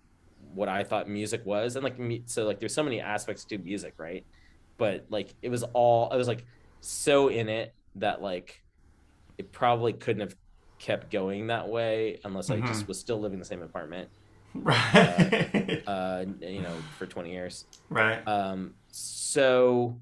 [0.54, 1.76] what I thought music was.
[1.76, 4.26] And like, me, so like, there's so many aspects to music, right?
[4.78, 6.46] But like, it was all, I was like
[6.82, 8.62] so in it that like
[9.38, 10.36] it probably couldn't have
[10.80, 14.10] kept going that way unless I just was still living in the same apartment,
[14.54, 15.82] right.
[15.88, 17.66] uh, you know, for 20 years.
[17.90, 18.26] right.
[18.28, 20.00] Um, so,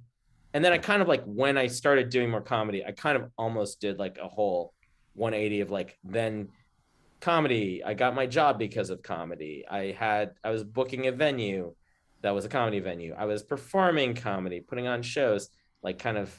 [0.54, 3.32] and then I kind of like when I started doing more comedy, I kind of
[3.38, 4.74] almost did like a whole
[5.16, 6.50] 180 of like then
[7.34, 7.82] comedy.
[7.84, 9.64] I got my job because of comedy.
[9.70, 11.74] I had I was booking a venue
[12.22, 13.16] that was a comedy venue.
[13.18, 15.50] I was performing comedy, putting on shows,
[15.82, 16.30] like kind of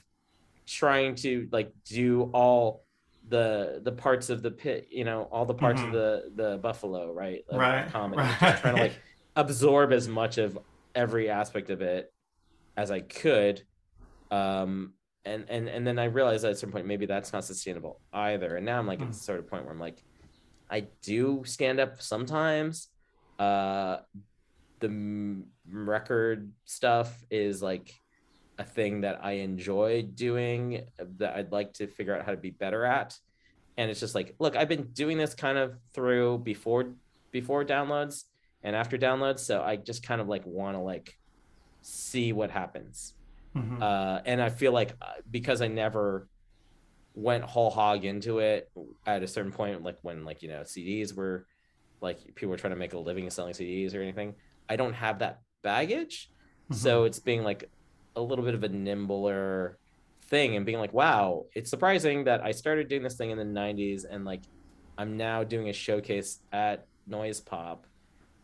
[0.67, 2.85] trying to like do all
[3.29, 5.87] the the parts of the pit, you know, all the parts Mhm.
[5.87, 7.43] of the the buffalo, right?
[7.49, 8.21] Of Right, comedy.
[8.21, 8.39] right.
[8.41, 9.03] Just trying to like
[9.37, 10.59] absorb as much of
[10.95, 12.13] every aspect of it
[12.77, 13.63] as I could.
[14.31, 14.95] Um,
[15.25, 18.57] and and and then I realized at a certain point maybe that's not sustainable either.
[18.57, 20.03] And now I'm like at the sort of point where I'm like,
[20.71, 22.89] I do stand up sometimes.
[23.39, 23.99] Uh,
[24.81, 27.93] the m- record stuff is like
[28.59, 30.83] a thing that I enjoy doing
[31.19, 33.17] that I'd like to figure out how to be better at.
[33.77, 36.95] And it's just like, look, I've been doing this kind of through before
[37.33, 38.23] before downloads
[38.63, 41.13] and after downloads, so I just kind of like want to like
[41.83, 43.15] see what happens.
[43.57, 43.81] Mhm.
[43.83, 46.29] Uh, and I feel like uh, because I never
[47.15, 48.71] went whole hog into it
[49.07, 51.47] at a certain point, like when like you know CDs were
[52.01, 54.35] like people were trying to make a living selling CDs or anything.
[54.69, 56.31] I don't have that baggage,
[56.73, 57.71] so it's being like
[58.17, 59.79] a little bit of a nimbler
[60.27, 63.45] thing and being like, wow, it's surprising that I started doing this thing in the
[63.45, 64.43] '90s and like
[64.99, 67.87] I'm now doing a showcase at Noise Pop,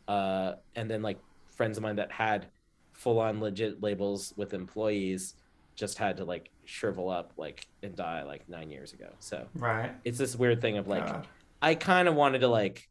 [0.09, 1.18] uh, and then like
[1.56, 2.46] friends of mine that had
[2.92, 5.35] full on legit labels with employees
[5.74, 9.09] just had to like shrivel up like and die like nine years ago.
[9.18, 9.92] So Right.
[10.04, 11.26] it's this weird thing of like God.
[11.61, 12.88] I kind of wanted to like,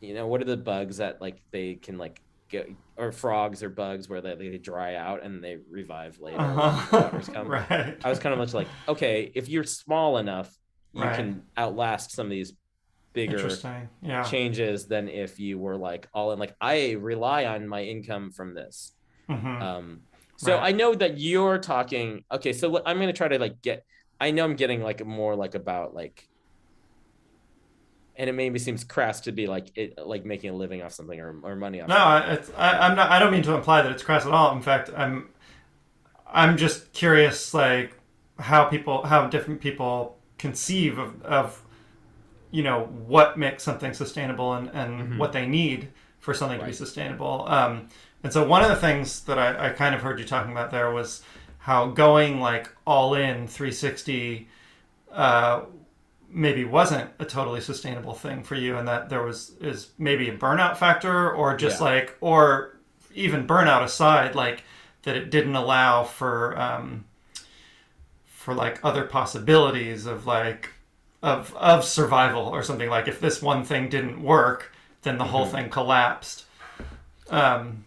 [0.00, 3.68] you know, what are the bugs that like they can like get or frogs or
[3.68, 6.38] bugs where they, they dry out and they revive later.
[6.40, 7.10] Uh-huh.
[7.32, 7.46] come.
[7.48, 7.96] right.
[8.02, 10.50] I was kind of much like, okay, if you're small enough,
[10.94, 11.16] you Right.
[11.16, 12.54] can outlast some of these
[13.12, 13.50] bigger
[14.02, 14.22] Yeah.
[14.22, 16.38] changes than if you were like all in.
[16.38, 18.92] Like I rely on my income from this.
[19.28, 19.60] Mhm.
[19.60, 20.00] Um,
[20.36, 20.68] so Right.
[20.68, 22.24] I know that you're talking.
[22.30, 23.84] Okay, so I'm gonna try to like get.
[24.20, 26.28] I know I'm getting like more like about like,
[28.16, 31.20] and it maybe seems crass to be like it like making a living off something
[31.20, 31.88] or, or money off.
[31.88, 33.10] No, I, it's, I, I'm not.
[33.10, 34.54] I don't mean to imply that it's crass at all.
[34.54, 35.28] In fact, I'm.
[36.26, 37.94] I'm just curious, like
[38.38, 41.62] how people, how different people conceive of, of
[42.50, 46.72] you know, what makes something sustainable and, and what they need for something to be
[46.72, 47.44] sustainable.
[47.48, 47.88] Um,
[48.22, 50.70] and so one of the things that I, I kind of heard you talking about
[50.70, 51.22] there was
[51.58, 54.48] how going like all in 360
[55.12, 55.62] uh,
[56.30, 60.36] maybe wasn't a totally sustainable thing for you and that there was is maybe a
[60.36, 61.84] burnout factor or just Yeah.
[61.84, 62.76] like or
[63.14, 64.64] even burnout aside like
[65.04, 67.04] that it didn't allow for um
[68.26, 70.70] for like other possibilities of like
[71.22, 75.32] of of survival or something like if this one thing didn't work then the Mm-hmm.
[75.32, 76.44] whole thing collapsed
[77.30, 77.85] um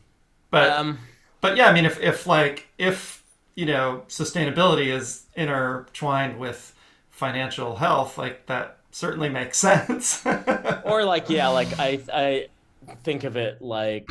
[0.52, 1.00] but Um,
[1.42, 3.24] but yeah, I mean, if, if like if
[3.56, 6.74] you know sustainability is intertwined with
[7.12, 10.26] financial health, like that certainly makes sense.
[10.86, 12.48] or like yeah, like I I
[13.04, 14.10] think of it like,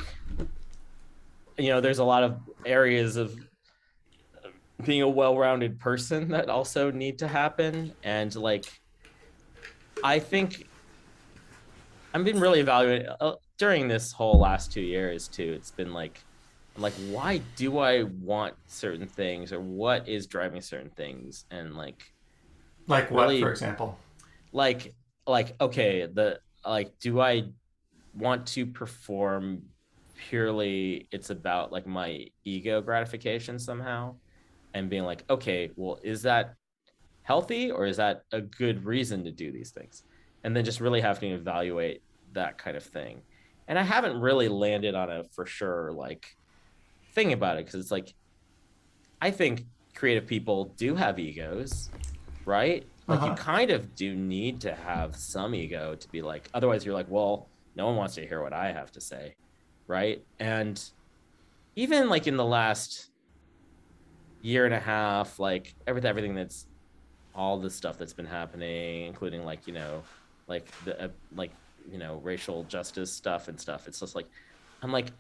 [1.59, 3.37] you know, there's a lot of areas of
[4.85, 8.65] being a well-rounded person that also need to happen, and like
[10.05, 10.69] I think
[12.15, 15.53] I've been really evaluating uh, during this whole last two years too.
[15.57, 16.23] It's been like,
[16.79, 22.03] like, why do I want certain things, or what is driving certain things, and like,
[22.87, 23.99] Like what, Really- for example?
[24.53, 24.95] like,
[25.27, 27.45] like, okay, the like, do I
[28.15, 29.63] want to perform
[30.17, 31.09] purely?
[31.13, 34.17] It's about like my ego gratification somehow,
[34.75, 36.55] and being like, okay, well, is that
[37.23, 40.03] healthy or is that a good reason to do these things?
[40.45, 42.03] And then just really having to evaluate
[42.33, 43.21] that kind of thing.
[43.67, 46.27] And I haven't really landed on a for sure like
[47.19, 48.15] thing about it because it's like
[49.21, 49.65] I think
[49.95, 51.91] creative people do have egos,
[52.47, 52.89] right?
[53.09, 53.35] Like you Uh-huh.
[53.35, 57.51] kind of do need to have some ego to be like otherwise you're like, well,
[57.75, 59.37] no one wants to hear what I have to say,
[59.87, 60.21] right?
[60.39, 60.83] And
[61.77, 63.11] even like in the last
[64.41, 66.67] year and a half, like everything everything that's
[67.35, 70.07] all the stuff that's been happening, including like you know,
[70.49, 71.55] like the uh, like
[71.87, 73.89] you know racial justice stuff and stuff.
[73.89, 74.29] It's just like
[74.83, 75.13] I'm like,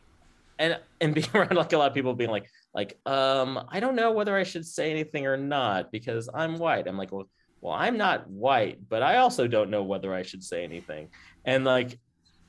[0.58, 3.96] and and being around like a lot of people being like like um I don't
[3.96, 6.86] know whether I should say anything or not because I'm white.
[6.86, 7.28] I'm like well
[7.60, 11.08] well I'm not white, but I also don't know whether I should say anything.
[11.44, 11.98] And like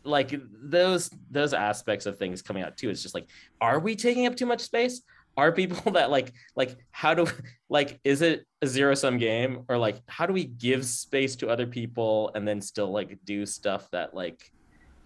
[0.03, 0.33] like
[0.63, 2.89] those those aspects of things coming out too.
[2.89, 3.27] It's just like
[3.61, 5.01] are we taking up too much space?
[5.37, 7.27] Are people that like like how do
[7.69, 11.49] like is it a zero sum game or like how do we give space to
[11.49, 14.51] other people and then still like do stuff that like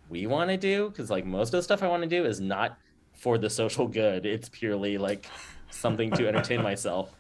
[0.10, 2.40] we want to do because like most of the stuff i want to do is
[2.40, 2.78] not
[3.24, 4.26] for the social good.
[4.26, 5.28] It's purely like
[5.72, 7.16] something to entertain myself.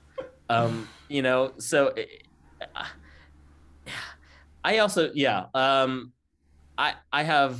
[0.49, 2.27] Um you know so it-
[4.63, 6.13] i also yeah um
[6.77, 7.59] i i have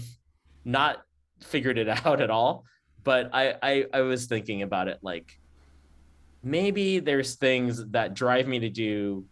[0.64, 1.04] not
[1.42, 2.64] figured it out at all
[3.04, 5.38] but I, I i was thinking about it like
[6.42, 9.26] maybe there's things that drive me to do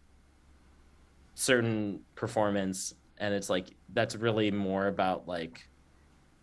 [1.36, 5.62] certain performance and it's like that's really more about like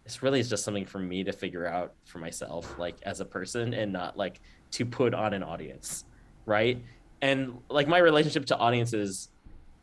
[0.09, 3.75] it's really just something for me to figure out for myself like as a person
[3.75, 4.41] and not like
[4.71, 6.07] to put on an audience
[6.49, 6.83] right?
[7.21, 9.29] And like my relationship to audiences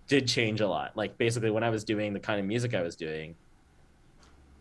[0.07, 0.97] did change a lot.
[0.97, 3.35] Like basically when i was doing the kind of music i was doing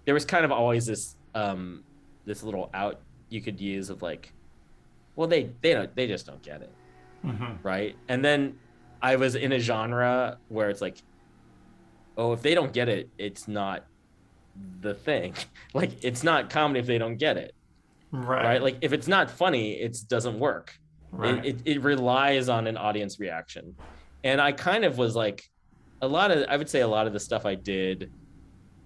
[0.05, 1.83] there was kind of always this um
[2.27, 3.01] this little out
[3.31, 4.35] you could use of like
[5.17, 6.73] well they they don't they just don't get it.
[7.23, 7.97] Hmm right?
[8.09, 8.59] And then
[9.01, 10.99] i was in a genre where it's like
[12.19, 13.87] oh if they don't get it it's not
[14.81, 15.35] the thing.
[15.75, 17.53] Like it's not comedy if they don't get it.
[18.13, 18.45] Right.
[18.45, 18.63] right?
[18.63, 20.79] Like if it's not funny it doesn't work.
[21.11, 21.45] Right.
[21.45, 23.75] it, it, it relies on an audience reaction.
[24.23, 25.51] And i kind of was like
[26.01, 28.11] a lot of i would say a lot of the stuff i did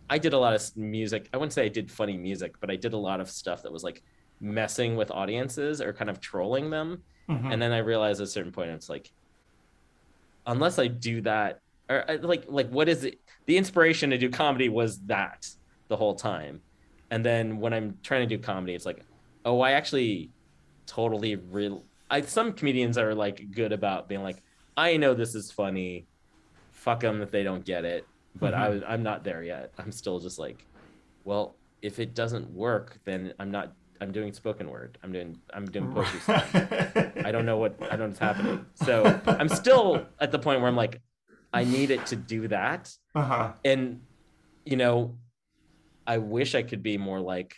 [0.08, 1.28] i did a lot of music.
[1.32, 3.72] I wouldn't say i did funny music but i did a lot of stuff that
[3.72, 4.02] was like
[4.40, 7.02] messing with audiences or kind of trolling them.
[7.28, 7.52] Mhm.
[7.52, 9.10] and then i realized at a certain point it's like
[10.46, 11.60] unless i do that
[11.90, 15.46] or like like what is it the inspiration to do comedy was that
[15.88, 16.60] the whole time.
[17.10, 19.00] And then when i'm trying to do comedy it's like
[19.44, 20.30] oh i actually
[20.86, 24.42] totally real i some comedians are like good about being like
[24.76, 26.06] i know this is funny.
[26.70, 28.06] Fuck them if they don't get it.
[28.38, 29.72] But I, was- i'm not there yet.
[29.78, 30.64] I'm still just like
[31.24, 34.98] well if it doesn't work then i'm not i'm doing spoken word.
[35.02, 36.54] I'm doing i'm doing poetry stuff
[37.28, 38.64] I don't know what I don't know what's happening.
[38.74, 41.00] So I'm still at the point where I'm like,
[41.52, 42.94] I need it to do that.
[43.14, 43.52] uh-huh.
[43.64, 44.00] And
[44.64, 45.16] you know,
[46.08, 47.54] I wish I could be more like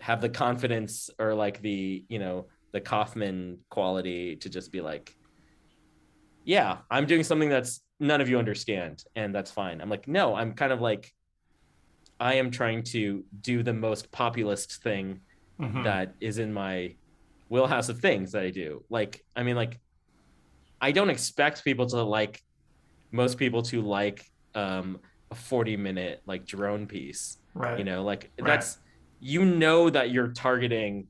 [0.00, 5.12] have the confidence or like the, you know, the Kaufman quality to just be like,
[6.44, 9.80] yeah, I'm doing something that's none of you understand, and that's fine.
[9.80, 11.12] I'm like, no, I'm kind of like
[12.20, 15.20] I am trying to do the most populist thing
[15.60, 15.84] Mhm.
[15.84, 16.96] that is in my
[17.48, 18.84] wheelhouse of things that I do.
[18.88, 19.80] Like, I mean, like,
[20.80, 22.40] I don't expect people to like
[23.12, 24.98] most people to like um,
[25.30, 27.38] a 40 minute like drone piece.
[27.58, 27.78] Right.
[27.78, 28.46] You know, like Right.
[28.46, 28.78] that's
[29.20, 31.08] you know that you're targeting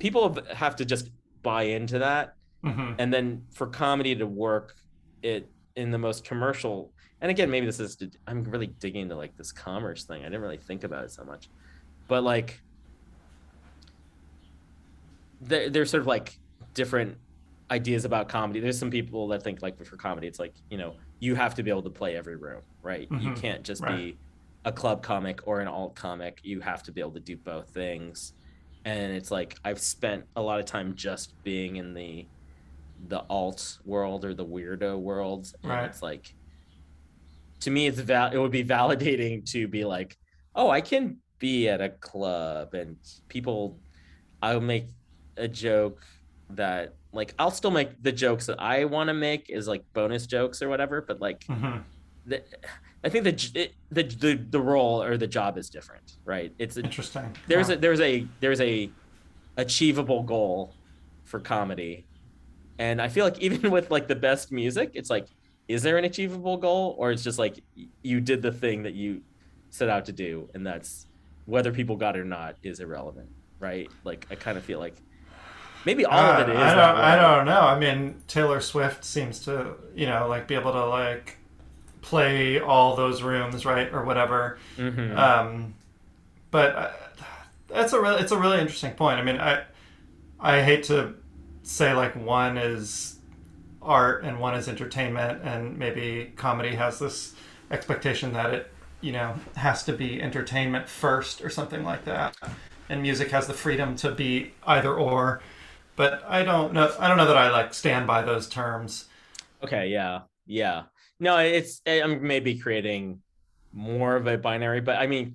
[0.00, 1.10] people have to just
[1.42, 2.32] buy into that
[2.62, 4.74] hmm and then for comedy to work
[5.22, 9.36] it in the most commercial and again maybe this is i'm really digging into like
[9.36, 11.48] this commerce thing i didn't really think about it so much
[12.08, 12.58] but like
[15.40, 16.34] there, there's sort of like
[16.74, 17.18] different
[17.70, 20.94] ideas about comedy there's some people that think like for comedy it's like you know
[21.20, 23.36] you have to be able to play every room right you Mhm.
[23.40, 23.96] can't just Right.
[23.96, 24.18] be
[24.66, 27.70] a club comic or an alt comic you have to be able to do both
[27.70, 28.34] things.
[28.84, 32.28] And it's like i've spent a lot of time just being in the
[32.98, 35.48] the alt world or the weirdo world.
[35.64, 35.84] And Right.
[35.84, 36.26] it's like
[37.60, 40.16] to me it's val- it would be validating to be like
[40.54, 42.96] oh i can be at a club and
[43.28, 43.80] people
[44.42, 44.88] i'll make
[45.36, 46.02] a joke
[46.50, 50.26] that like i'll still make the jokes that i want to make is like bonus
[50.26, 51.78] jokes or whatever but like hmm
[52.26, 52.42] the,
[53.04, 56.52] I think the, the the the role or the job is different, right?
[56.58, 57.36] It's a, Interesting.
[57.46, 57.74] there's Yeah.
[57.76, 58.90] a there's a there's a
[59.56, 60.74] achievable goal
[61.24, 62.04] for comedy
[62.78, 65.26] and i feel like even with like the best music it's like
[65.66, 67.58] is there an achievable goal or it's just like
[68.02, 69.22] you did the thing that you
[69.70, 71.06] set out to do and that's
[71.46, 73.28] whether people got it or not is irrelevant
[73.60, 74.94] right like i kind of feel like
[75.86, 76.96] maybe all of it Uh, I don't.
[76.96, 77.60] I don't know.
[77.60, 81.38] I mean, Taylor Swift seems to, you know, like be able to like
[82.06, 84.58] play all those rooms, right, or whatever.
[84.78, 85.16] Mhm.
[85.16, 85.74] Um,
[86.52, 86.90] but uh,
[87.68, 89.18] that's a really, it's a really interesting point.
[89.18, 89.64] I mean, I,
[90.38, 91.14] I hate to
[91.64, 93.18] say like one is
[93.82, 97.34] art and one is entertainment, and maybe comedy has this
[97.72, 102.36] expectation that it, you know, has to be entertainment first or something like that,
[102.88, 105.42] and music has the freedom to be either or.
[105.96, 106.94] But I don't know.
[107.00, 109.06] I don't know that I like stand by those terms.
[109.64, 110.82] Okay, yeah, yeah.
[111.20, 113.20] No, it's I'm maybe creating
[113.72, 115.32] more of a binary, but I mean,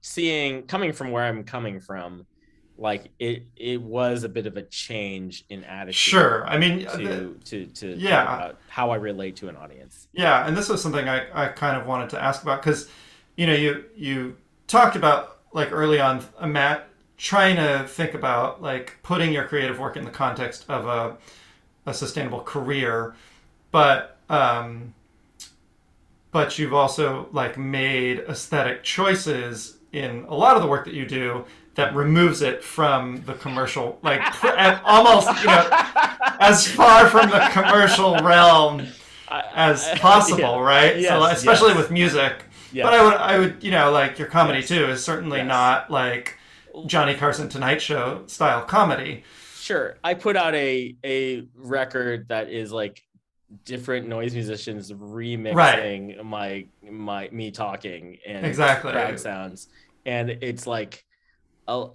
[0.00, 2.26] seeing coming from where I'm coming from,
[2.78, 5.94] like it it was a bit of a change in attitude.
[5.94, 6.46] Sure.
[6.46, 8.52] I mean, the- to to to Yeah.
[8.68, 10.08] how I relate to an audience.
[10.12, 12.88] Yeah, and this was something I, I kind of wanted to ask about because,
[13.36, 18.62] you know, you you talked about like early on, uh, Matt, trying to think about
[18.62, 21.16] like putting your creative work in the context of a
[21.84, 23.14] a sustainable career,
[23.70, 24.94] but um,
[26.32, 31.06] but you've also like made aesthetic choices in a lot of the work that you
[31.06, 34.20] do that removes it from the commercial, like
[34.84, 35.68] almost you know
[36.40, 38.86] as far from the commercial realm
[39.54, 40.60] as possible, Yeah.
[40.60, 40.98] right?
[41.00, 41.76] Yes, so especially yes.
[41.78, 42.44] with music.
[42.72, 42.84] Yes.
[42.84, 46.38] But I would, I would, you know, like your comedy too is certainly not like
[46.86, 49.24] Johnny Carson Tonight Show style comedy.
[49.56, 53.02] Sure, I put out a a record that is like
[53.64, 58.92] different noise musicians remixing my my me talking and Exactly.
[58.92, 59.68] crowd sounds,
[60.06, 61.04] and it's like,
[61.68, 61.94] oh,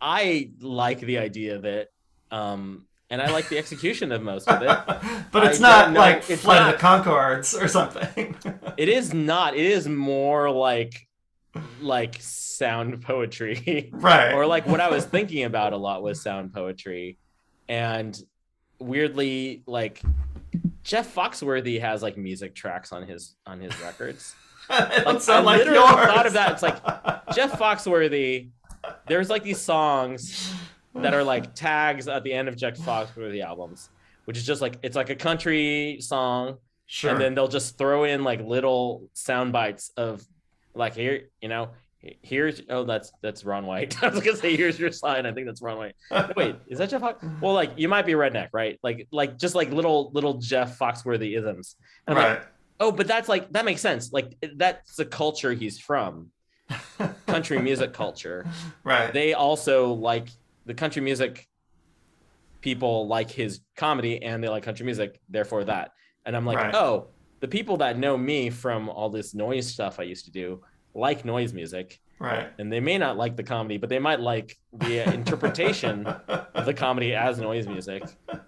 [0.00, 1.92] I like the idea of it,
[2.30, 4.68] um, and I like the execution of most of it.
[5.32, 6.00] but it's I not know.
[6.00, 8.36] like It's Flight of the Conchords or something.
[8.76, 9.54] It is not.
[9.56, 11.08] It is more like
[11.80, 13.88] like sound poetry.
[13.94, 14.32] right.
[14.34, 17.16] or like what I was thinking about a lot was sound poetry,
[17.68, 18.18] and
[18.78, 20.00] weirdly, like
[20.82, 24.34] Jeff Foxworthy has like music tracks on his on his records.
[24.68, 26.06] Like, I sound like literally yours.
[26.06, 26.50] thought of that.
[26.50, 26.84] It's like
[27.32, 28.48] Jeff Foxworthy.
[29.06, 30.52] There's like these songs
[30.96, 33.90] that are like tags at the end of Jeff Foxworthy albums,
[34.24, 36.56] which is just like it's like a country song,
[36.86, 37.12] sure.
[37.12, 40.26] and then they'll just throw in like little sound bites of
[40.74, 41.70] like here you know
[42.22, 44.02] here's oh that's that's ron white.
[44.02, 45.26] I was gonna say here's your sign.
[45.26, 45.94] I think that's ron white.
[46.36, 47.24] Wait is that jeff Fox?
[47.40, 48.78] well like you might be a redneck right?
[48.82, 51.76] Like like just like little little jeff foxworthy isms.
[52.06, 52.46] And I'm like, right.
[52.80, 54.12] oh but that's like that makes sense.
[54.12, 56.30] Like that's the culture he's from.
[57.26, 58.44] Country music culture.
[58.82, 59.12] Right.
[59.12, 60.28] they also like
[60.64, 61.46] the country music
[62.60, 65.92] people like his comedy and they like country music therefore that.
[66.24, 66.74] And i'm like Right.
[66.74, 67.06] oh
[67.38, 70.60] the people that know me from all this noise stuff i used to do
[70.96, 72.48] like noise music right.
[72.58, 76.72] and they may not like the comedy but they might like the interpretation of the
[76.74, 78.02] comedy as noise music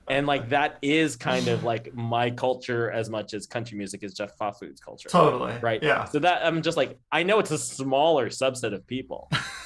[0.08, 4.14] and like that is kind of like my culture as much as country music is
[4.14, 5.52] jeff foxworthy's culture Totally.
[5.60, 6.04] right Yeah.
[6.06, 9.30] so that i'm just like i know it's a smaller subset of people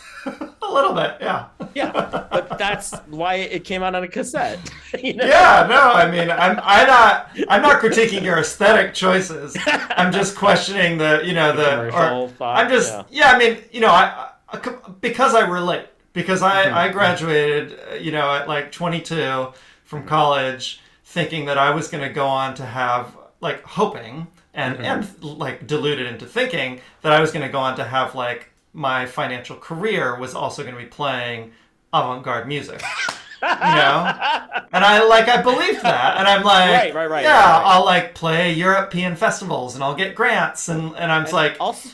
[0.72, 1.18] A little bit.
[1.20, 1.48] Yeah.
[1.74, 4.58] yeah, but that's why it came out on a cassette.
[5.02, 5.26] you know?
[5.26, 9.54] Yeah, no, I mean, I'm I'm not I'm not critiquing your aesthetic choices.
[9.66, 13.04] I'm just questioning the you know the, commercial or, thought, I'm just yeah.
[13.10, 13.32] yeah.
[13.32, 14.58] I mean, you know, I, I
[15.02, 16.74] because I relate because I Mm-hmm.
[16.74, 19.56] I graduated uh, you know at like 22 Mm-hmm.
[19.84, 24.76] from college thinking that I was going to go on to have like hoping and
[24.76, 24.84] Mm-hmm.
[24.84, 28.51] and like deluded into thinking that I was going to go on to have like
[28.72, 31.52] my financial career was also going to be playing
[31.92, 32.82] avant-garde music.
[33.42, 34.14] you know
[34.72, 38.14] and i like i believed that and i'm like Right, right, right, yeah i'll like
[38.14, 41.88] play european festivals and i'll get grants and and i'm just like also,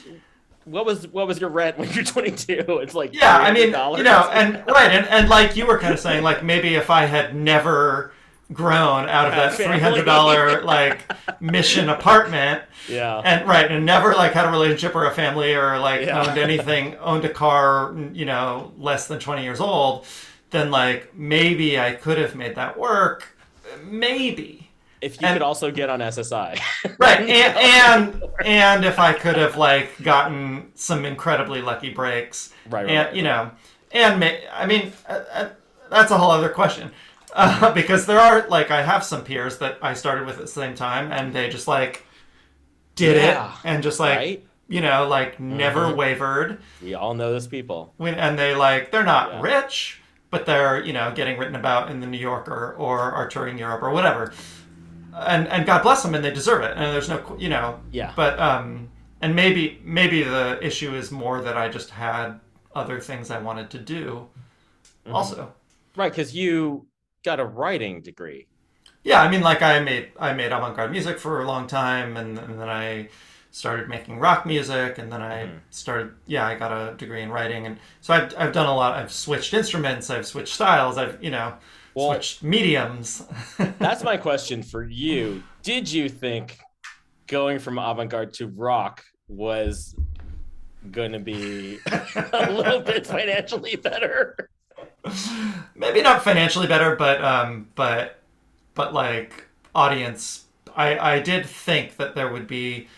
[0.67, 2.65] what was what was your rent when you're 22?
[2.83, 5.95] It's like yeah i mean you know and right and, and like you were kind
[5.95, 8.13] of saying like maybe if i had never
[8.53, 11.01] grown out of that $300 like
[11.41, 12.63] mission apartment.
[12.89, 16.23] Yeah, and right and never like had a relationship or a family or like Yeah.
[16.27, 20.07] owned anything owned a car you know less than 20 years old
[20.51, 23.37] then like maybe i could have made that work.
[23.85, 24.71] Maybe.
[25.01, 26.59] If you and- could also get on SSI,
[26.99, 32.53] right and, and and if i could have like gotten some incredibly lucky breaks.
[32.71, 33.51] Right, right, and you know
[33.93, 35.49] and may, i mean uh, uh,
[35.91, 36.91] that's a whole other question
[37.35, 40.47] uh, because there are like i have some peers that i started with at the
[40.49, 42.05] same time and they just like
[42.95, 43.53] did Yeah.
[43.53, 44.47] it and just like Right?
[44.69, 45.97] you know like never Mhm.
[45.97, 47.95] wavered We all know those people.
[47.97, 49.41] when, and they like they're not Yeah.
[49.43, 50.01] rich
[50.31, 53.83] but they're you know getting written about in the new yorker or are touring europe
[53.83, 54.33] or whatever
[55.15, 58.13] and and god bless them and they deserve it and there's no you know Yeah.
[58.15, 58.89] but um
[59.23, 62.39] and maybe maybe the issue is more that i just had
[62.75, 64.27] other things i wanted to do
[65.07, 65.15] Mm-hmm.
[65.15, 65.53] also
[65.97, 66.87] Right, because you
[67.25, 68.47] got a writing degree.
[69.05, 72.39] yeah i mean like i made i made avant-garde music for a long time and,
[72.39, 73.09] and then i
[73.51, 75.57] started making rock music and then i Mm-hmm.
[75.71, 78.95] started yeah i got a degree in writing and so i've, I've done a lot
[78.95, 81.55] i've switched instruments i've switched styles i've you know
[81.95, 83.25] Well- switched mediums
[83.79, 85.43] That's my question for you.
[85.63, 86.59] Did you think
[87.27, 89.95] going from avant-garde to rock was
[90.91, 91.79] going to be
[92.33, 94.49] a little bit financially better?
[95.75, 98.21] maybe not financially better but um but
[98.75, 100.45] but like audience
[100.77, 102.89] i i did think that there would be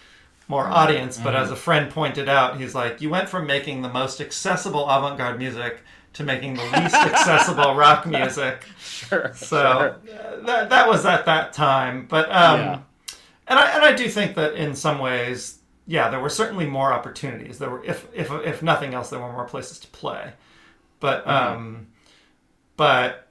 [0.48, 3.88] more audience but as a friend pointed out he's like you went from making the
[3.88, 5.80] most accessible avant-garde music
[6.12, 9.30] to making the least accessible rock music Sure.
[9.34, 9.46] so
[10.04, 10.18] sure.
[10.18, 12.78] uh, that that was at that time but um Yeah.
[13.46, 16.92] and i and i do think that in some ways yeah there were certainly more
[16.92, 20.32] opportunities there were if if if nothing else there were more places to play
[21.00, 21.30] but Mm-hmm.
[21.56, 21.86] um
[22.76, 23.26] but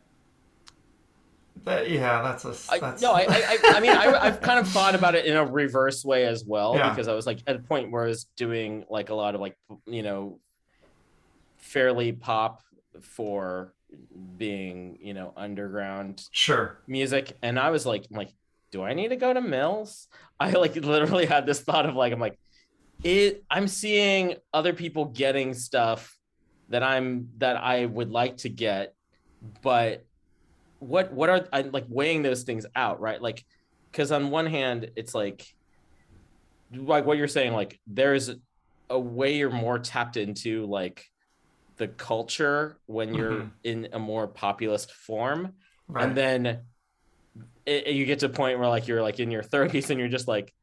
[1.65, 4.67] that, yeah that's a that's no, I, I, I- I mean, I, I've kind of
[4.67, 6.89] thought about it in a reverse way as well Yeah.
[6.89, 9.41] because I was like at a point where I was doing like a lot of
[9.41, 10.39] like you know,
[11.57, 12.63] fairly pop
[13.01, 13.73] for
[14.37, 18.31] being you know underground sure music, and I was like, I'm like,
[18.71, 20.07] do I need to go to Mills?
[20.39, 22.39] I like literally had this thought of like, I'm like,
[23.03, 23.43] it.
[23.49, 26.17] I'm seeing other people getting stuff
[26.69, 28.95] that I'm that I would like to get,
[29.61, 30.05] but
[30.79, 33.21] what what are I like weighing those things out, right?
[33.21, 33.43] Like,
[33.91, 35.45] because on one hand, it's like,
[36.73, 38.29] like what you're saying, like there's
[38.89, 41.05] a way you're more tapped into like
[41.77, 43.51] the culture when you're Mhm.
[43.63, 45.53] in a more populist form
[45.87, 46.45] right and then
[47.65, 49.99] it, it- you get to a point where like you're like in your 30s and
[49.99, 50.53] you're just like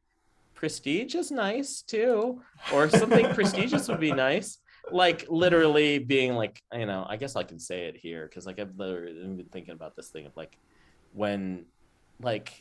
[0.55, 2.43] prestige is nice too
[2.73, 4.59] or something prestigious would be nice
[4.93, 8.59] like literally being like you know i guess i can say it here because like
[8.61, 10.57] i've literally been thinking about this thing of like
[11.13, 11.67] when
[12.21, 12.53] like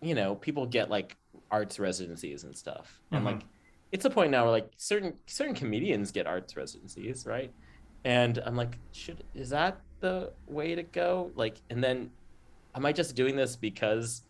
[0.00, 1.16] you know people get like
[1.50, 3.00] arts residencies and stuff.
[3.12, 3.26] And Mhm.
[3.26, 3.46] like
[3.92, 7.52] it's a point now where like certain certain comedians get arts residencies right?
[8.04, 11.32] And i'm like should is that the way to go?
[11.34, 12.10] Like and then
[12.74, 14.22] am i just doing this because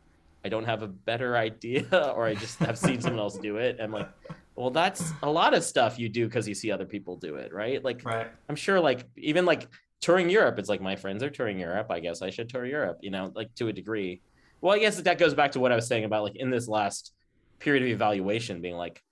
[0.45, 1.87] i don't have a better idea
[2.17, 3.77] or i just have seen someone else do it?
[3.81, 4.09] And like
[4.57, 7.53] well that's a lot of stuff you do because you see other people do it
[7.53, 7.85] right?
[7.85, 8.29] Like right.
[8.49, 9.69] I'm sure like even like
[10.03, 12.99] touring europe it's like my friends are touring europe i guess i should tour europe
[13.01, 14.23] you know like to a degree.
[14.61, 16.69] Well i guess that goes back to what i was saying about like in this
[16.69, 17.13] last
[17.61, 19.03] period of evaluation being like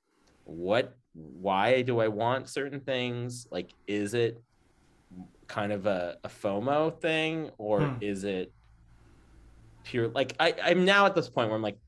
[0.45, 3.47] what why do i want certain things?
[3.51, 4.43] Like is it
[5.49, 8.03] kind of a, a fomo thing or Hmm.
[8.03, 8.53] is it
[9.85, 11.79] pure like I, i'm now at this point where i'm like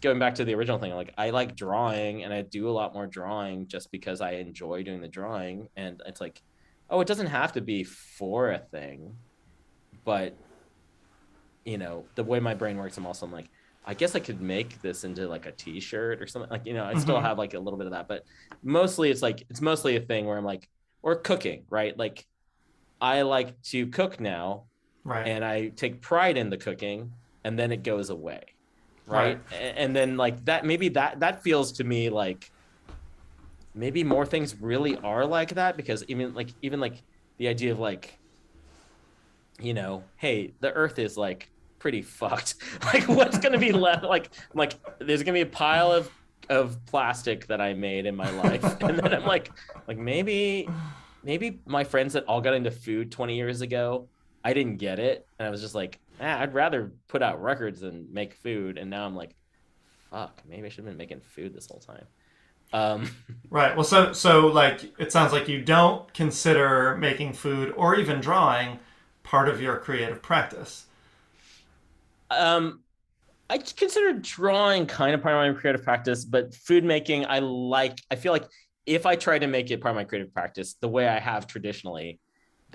[0.00, 2.94] going back to the original thing like i like drawing and i do a lot
[2.94, 5.68] more drawing just because i enjoy doing the drawing.
[5.76, 6.40] And it's like
[6.90, 9.16] oh it doesn't have to be for a thing
[10.04, 10.36] but
[11.64, 13.48] you know the way my brain works i'm also I'm like
[13.86, 16.84] i guess i could make this into like a t-shirt or something like you know
[16.84, 17.22] i still Mhm.
[17.22, 18.06] have like a little bit of that.
[18.08, 18.24] But
[18.62, 20.68] mostly it's like it's mostly a thing where i'm like
[21.02, 21.96] or cooking right?
[21.98, 22.24] Like
[23.00, 24.64] i like to cook now
[25.04, 25.26] right.
[25.26, 27.12] and I take pride in the cooking,
[27.44, 28.53] and then it goes away,
[29.06, 29.38] right?
[29.52, 32.50] A- And then like that, maybe that that feels to me like
[33.74, 37.02] maybe more things really are like that because even like even like
[37.38, 38.18] the idea of like
[39.60, 41.48] you know, hey, the Earth is like
[41.78, 42.56] pretty fucked.
[42.84, 44.04] like, what's gonna be left?
[44.04, 46.10] Like, like there's gonna be a pile of
[46.50, 49.50] of plastic that I made in my life, and then I'm like,
[49.86, 50.68] like maybe
[51.22, 54.08] maybe my friends that all got into food 20 years ago
[54.44, 57.80] I didn't get it, and I was just like, ah, I'd rather put out records
[57.80, 58.78] than make food.
[58.78, 59.34] And now I'm like,
[60.10, 62.06] fuck, maybe I should have been making food this whole time.
[62.72, 63.10] Um,
[63.50, 63.74] Right.
[63.76, 68.80] Well, so so like it sounds like you don't consider making food or even drawing
[69.22, 70.86] part of your creative practice.
[72.30, 72.80] um,
[73.50, 78.00] I consider drawing kind of part of my creative practice, but food making, I like.
[78.10, 78.46] I feel like
[78.86, 81.46] if I try to make it part of my creative practice the way I have
[81.46, 82.20] traditionally,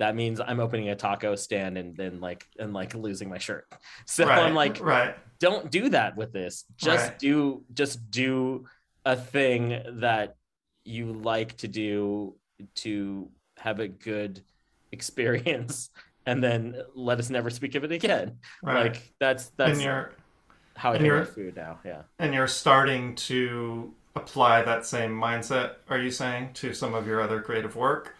[0.00, 3.66] that means I'm opening a taco stand and then like and like losing my shirt.
[4.06, 4.38] So right.
[4.44, 5.14] I'm like, right.
[5.38, 7.18] don't do that with this just Right.
[7.18, 8.64] do just do
[9.04, 10.36] a thing that
[10.84, 12.34] you like to do
[12.76, 13.28] to
[13.58, 14.42] have a good
[14.92, 15.90] experience
[16.26, 18.84] and then let us never speak of it again Right.
[18.92, 20.12] like that's that's and you're
[20.76, 24.84] how i and think you're- about food now yeah and you're starting to apply that
[24.84, 28.16] same mindset, are you saying, to some of your other creative work?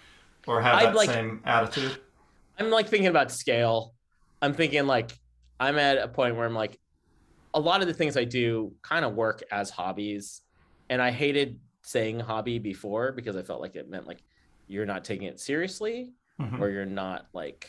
[0.46, 1.98] Or have I'd that like- same attitude?
[2.58, 3.94] I'm like thinking about scale.
[4.42, 5.12] I'm thinking like
[5.58, 6.78] I'm at a point where I'm like
[7.54, 10.42] a lot of the things I do kind of work as hobbies.
[10.88, 14.22] And I hated saying hobby before because I felt like it meant like
[14.68, 16.60] you're not taking it seriously Mhm.
[16.60, 17.68] or you're not like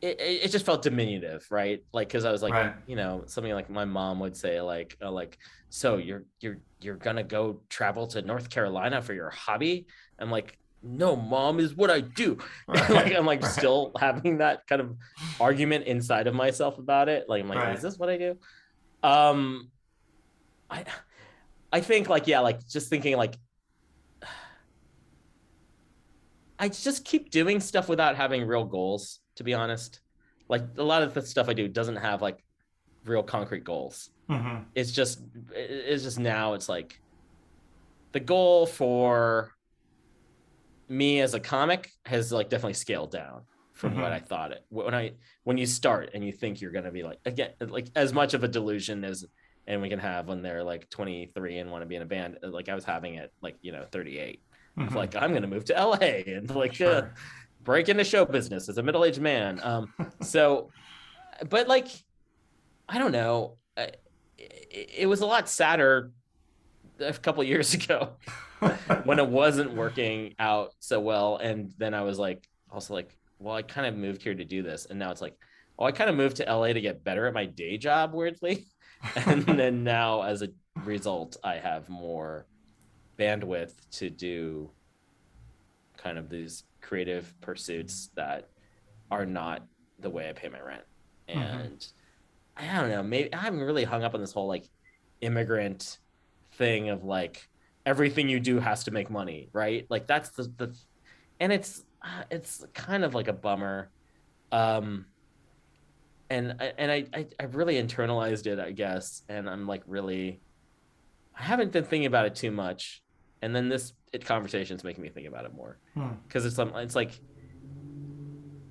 [0.00, 1.82] it, it it just felt diminutive, right?
[1.92, 2.74] Like because I was like, Right.
[2.86, 5.38] you know, something like my mom would say, like, uh, like,
[5.70, 9.86] so you're you're you're gonna go travel to North Carolina for your hobby?
[10.20, 12.38] I'm like, no, mom is what I do.
[12.68, 12.90] Right.
[12.90, 13.50] like I'm like Right.
[13.50, 14.96] still having that kind of
[15.40, 17.28] argument inside of myself about it.
[17.28, 17.76] Like I'm like, Right.
[17.76, 18.38] is this what I do?
[19.02, 19.70] Um,
[20.70, 20.84] I
[21.72, 23.36] I think like yeah, like just thinking like
[26.58, 30.00] I just keep doing stuff without having real goals, to be honest.
[30.48, 32.42] Like a lot of the stuff I do doesn't have like
[33.04, 34.10] real concrete goals.
[34.28, 34.66] Mhm.
[34.74, 35.20] It's just
[35.54, 36.98] it's just now it's like
[38.12, 39.52] the goal for
[40.88, 43.42] me as a comic has like definitely scaled down
[43.74, 44.14] from what Mhm.
[44.14, 45.12] I thought it when I
[45.44, 48.42] when you start and you think you're gonna be like again like as much of
[48.44, 49.24] a delusion as
[49.66, 52.38] and we can have when they're like 23 and want to be in a band
[52.42, 54.42] like I was having it like you know 38
[54.78, 54.94] Mhm.
[54.94, 57.14] like I'm gonna move to LA and like uh, Sure.
[57.62, 59.60] break into show business as a middle-aged man.
[59.62, 60.70] Um, so,
[61.50, 61.88] but like,
[62.88, 63.58] I don't know.
[63.76, 63.92] I-
[64.38, 66.12] It, it was a lot sadder
[67.00, 68.12] a couple years ago
[69.04, 73.54] when it wasn't working out so well, and then I was like, also like, well,
[73.54, 75.36] I kind of moved here to do this, and now it's like,
[75.78, 78.66] oh, I kind of moved to LA to get better at my day job, weirdly,
[79.26, 80.48] and then now as a
[80.84, 82.46] result, I have more
[83.18, 84.70] bandwidth to do
[85.96, 88.48] kind of these creative pursuits that
[89.10, 89.66] are not
[89.98, 90.82] the way I pay my rent.
[91.28, 91.36] Mhm.
[91.36, 91.86] And
[92.56, 94.68] I don't know, maybe I'm really hung up on this whole like
[95.20, 95.98] immigrant
[96.52, 97.48] thing of like
[97.88, 99.86] everything you do has to make money, right?
[99.88, 100.76] Like that's the the
[101.40, 103.90] and it's uh, it's kind of like a bummer.
[104.52, 105.06] Um
[106.30, 110.42] and I- and I, I I really internalized it, I guess, and I'm like really
[111.34, 113.02] I haven't been thinking about it too much.
[113.40, 116.14] And then this it conversation's making me think about it more Hmm.
[116.26, 117.12] because it's um, it's like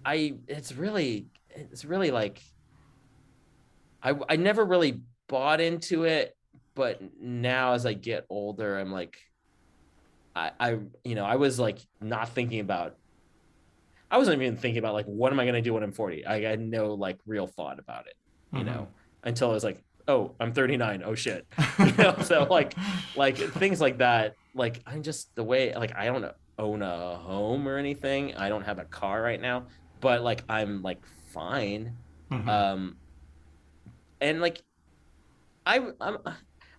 [0.05, 2.39] I it's really it's really like
[4.03, 6.36] I I never really bought into it,
[6.77, 9.17] but now as I get older, I'm like
[10.35, 10.69] I I
[11.03, 12.95] you know I was like not thinking about
[14.09, 16.25] I wasn't even thinking about like what am I gonna do when I'm 40.
[16.25, 18.13] I had no like real thought about it,
[18.53, 18.65] you Mhm.
[18.67, 18.87] know,
[19.23, 21.01] until I was like, oh, I'm 39.
[21.03, 21.45] Oh shit,
[21.79, 22.15] you know.
[22.23, 22.73] so like
[23.17, 26.25] like things like that like i'm just the way like i don't
[26.57, 29.67] own a home or anything i don't have a car right now
[30.01, 30.97] but like i'm like
[31.31, 31.95] fine
[32.31, 32.47] Mhm.
[32.49, 32.95] um
[34.19, 34.63] and like
[35.67, 36.17] i i'm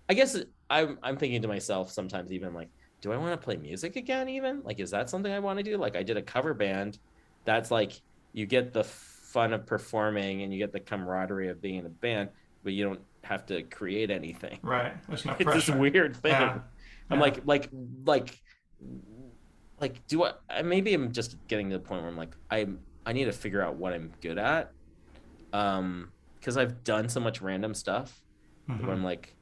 [0.08, 0.36] i guess
[0.70, 4.28] i'm i'm thinking to myself sometimes even like do i want to play music again
[4.28, 6.98] even like is that something i want to do like i did a cover band
[7.44, 7.92] that's like
[8.32, 11.90] you get the fun of performing and you get the camaraderie of being in a
[11.90, 12.30] band
[12.64, 14.94] but you don't have to create anything right.
[15.06, 15.72] There's no it's pressure.
[15.72, 16.58] this weird thing Yeah.
[17.10, 17.20] I'm Yeah.
[17.20, 17.68] like, like,
[18.04, 18.38] like,
[19.80, 20.62] like, do I?
[20.62, 22.66] Maybe I'm just getting to the point where I'm like, I
[23.06, 24.74] I need to figure out what I'm good at,
[25.52, 28.22] um, because I've done so much random stuff.
[28.70, 28.84] Mhm.
[28.84, 29.36] Where I'm like,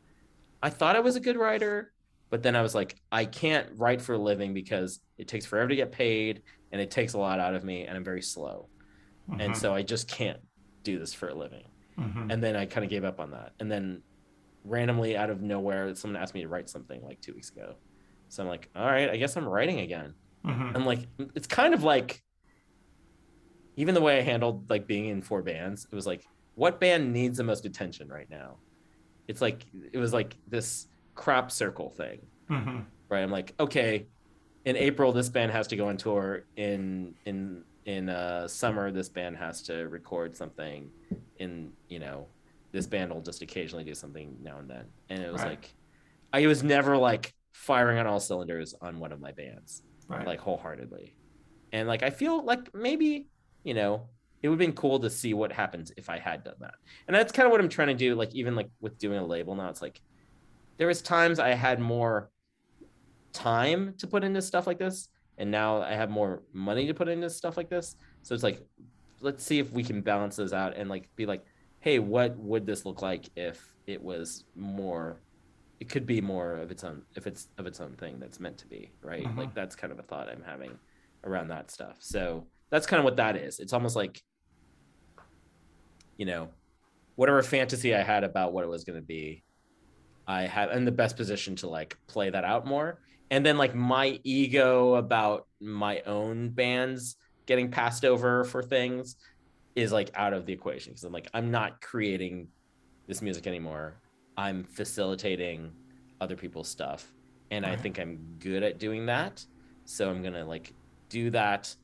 [0.63, 1.93] I thought I was a good writer,
[2.31, 5.69] but then I was like, I can't write for a living because it takes forever
[5.69, 6.43] to get paid
[6.73, 8.69] and it takes a lot out of me, and I'm very slow,
[9.29, 9.57] and Mhm.
[9.57, 10.41] so I just can't
[10.83, 11.67] do this for a living.
[11.97, 12.33] Mhm.
[12.33, 13.53] And then I kind of gave up on that.
[13.61, 14.03] And then
[14.65, 17.77] randomly out of nowhere, someone asked me to write something like two weeks ago.
[18.29, 20.15] So I'm like, all right, I guess I'm writing again.
[20.45, 20.75] Mhm.
[20.75, 22.23] I'm like, it's kind of like,
[23.77, 27.13] even the way I handled like being in four bands, it was like, what band
[27.13, 28.59] needs the most attention right now?
[29.29, 32.20] It's like, it was like this crop circle thing,
[32.51, 32.85] Mhm.
[33.09, 33.22] right?
[33.22, 34.07] I'm like, okay,
[34.64, 36.45] in April, this band has to go on tour.
[36.57, 40.91] In, in, in uh, summer, this band has to record something.
[41.39, 42.27] In, you know,
[42.72, 44.85] this band will just occasionally do something now and then.
[45.09, 45.51] And it was Right.
[45.51, 45.74] like,
[46.33, 50.27] I was never like firing on all cylinders on one of my bands Right.
[50.27, 51.14] like wholeheartedly.
[51.72, 53.29] And like I feel like maybe,
[53.64, 54.09] you know,
[54.43, 56.74] it would have been cool to see what happens if I had done that.
[57.07, 58.14] And that's kind of what I'm trying to do.
[58.14, 60.01] Like even like with doing a label now, it's like
[60.76, 62.30] there was times I had more
[63.32, 65.09] time to put into stuff like this,
[65.39, 67.97] and now I have more money to put into stuff like this.
[68.22, 68.61] So it's like,
[69.20, 71.45] let's see if we can balance those out and like be like,
[71.80, 75.20] hey, what would this look like if it was more
[75.78, 78.57] it could be more of its own if it's of its own thing that's meant
[78.57, 79.37] to be right Mhm.
[79.37, 80.76] like that's kind of a thought i'm having
[81.24, 84.23] around that stuff so that's kind of what that is it's almost like
[86.17, 86.49] you know
[87.14, 89.43] whatever fantasy i had about what it was going to be
[90.27, 93.01] I have in the best position to like play that out more.
[93.31, 99.17] And then like my ego about my own bands getting passed over for things
[99.75, 102.49] is like out of the equation because I'm like I'm not creating
[103.07, 103.95] this music anymore.
[104.37, 105.73] I'm facilitating
[106.21, 107.12] other people's stuff
[107.51, 109.45] and I think I'm good at doing that.
[109.85, 110.73] So I'm going to like
[111.09, 111.75] do that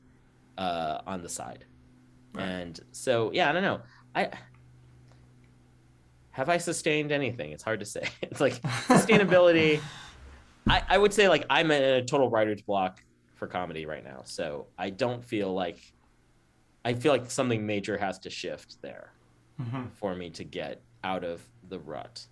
[0.57, 1.65] uh on the side.
[2.33, 2.43] Right.
[2.43, 3.81] And so yeah, I don't know.
[4.15, 4.29] I
[6.31, 7.51] have I sustained anything?
[7.51, 8.07] It's hard to say.
[8.21, 9.79] It's like sustainability.
[10.69, 13.03] I, I would say like I'm in a total writer's block
[13.35, 14.21] for comedy right now.
[14.23, 15.77] So I don't feel like
[16.85, 19.11] I feel like something major has to shift there
[19.61, 19.91] Mhm.
[19.91, 22.25] for me to get out of the rut.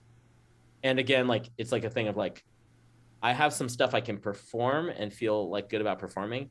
[0.84, 2.44] And again, like it's like a thing of like
[3.22, 6.50] I have some stuff I can perform and feel like good about performing.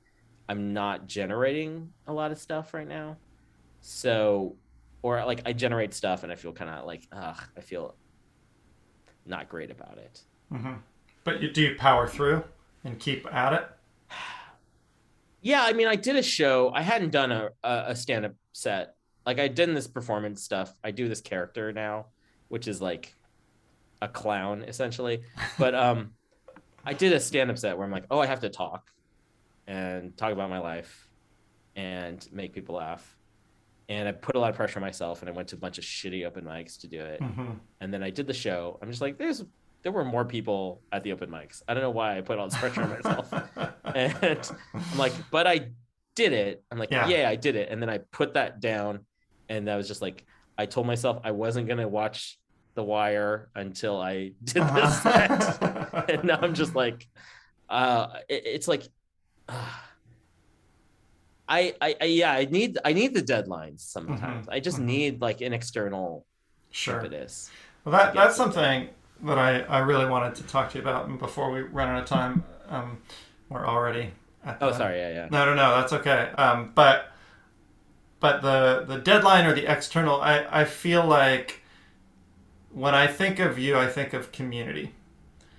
[0.51, 3.19] I'm not generating a lot of stuff right now.
[3.83, 4.57] So
[5.01, 7.95] or like I generate stuff and I feel kind of like ugh, I feel
[9.25, 10.25] not great about it.
[10.53, 10.73] Mm-hmm.
[11.23, 12.43] But you do you power through
[12.83, 13.69] and keep at it?
[15.41, 16.73] Yeah, I mean, I did a show.
[16.75, 18.97] I hadn't done a a, a stand up set.
[19.25, 20.75] Like I did this performance stuff.
[20.83, 22.07] I do this character now,
[22.49, 23.15] which is like
[24.03, 25.23] a clown essentially.
[25.61, 26.11] But um,
[26.85, 28.91] I did a stand up set where I'm like, oh, I have to talk
[29.71, 31.09] and talk about my life
[31.77, 33.17] and make people laugh.
[33.89, 35.79] And I put a lot of pressure on myself, and I went to a bunch
[35.79, 37.21] of shitty open mics to do it.
[37.81, 38.79] And then I did the show.
[38.83, 39.45] I'm just like, there's
[39.83, 41.63] there were more people at the open mics.
[41.67, 43.33] I don't know why I put all this pressure on myself.
[43.95, 45.71] and I'm like, but I
[46.15, 46.63] did it.
[46.71, 47.09] I'm like, Yeah.
[47.09, 47.29] yeah.
[47.29, 47.71] I did it.
[47.71, 49.01] And then I put that down,
[49.49, 50.25] and I was just like,
[50.59, 52.39] I told myself I wasn't gonna watch
[52.75, 55.63] The Wire until I did this set.
[56.11, 57.09] and now I'm just like,
[57.69, 58.83] uh, it- it's like,
[61.49, 64.49] I, I, I, yeah, I need, I need the deadlines sometimes.
[64.49, 66.25] I just need like an external
[66.71, 66.97] Sure.
[66.97, 67.51] impetus.
[67.85, 68.89] Well, that that's something
[69.25, 71.19] that I, I really wanted to talk to you about.
[71.19, 72.99] Before we run out of time, um,
[73.49, 74.13] we're already.
[74.45, 75.29] At Oh, sorry, yeah, yeah.
[75.31, 75.77] No, no, no.
[75.77, 76.31] That's okay.
[76.39, 77.11] Um, but
[78.21, 81.63] but the the deadline or the external, I I feel like
[82.73, 84.93] when I think of you, I think of community.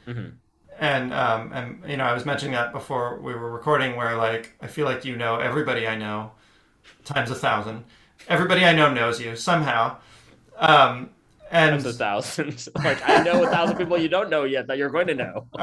[0.08, 0.41] Mhm.
[0.82, 4.56] And um, and you know, I was mentioning that before we were recording, where like
[4.62, 6.32] I feel like you know everybody I know,
[7.06, 7.86] times a thousand.
[8.28, 9.98] Everybody I know knows you somehow.
[10.58, 11.12] Um,
[11.52, 12.68] and Times a thousand.
[12.84, 15.46] like I know a thousand people you don't know yet that you're going to know.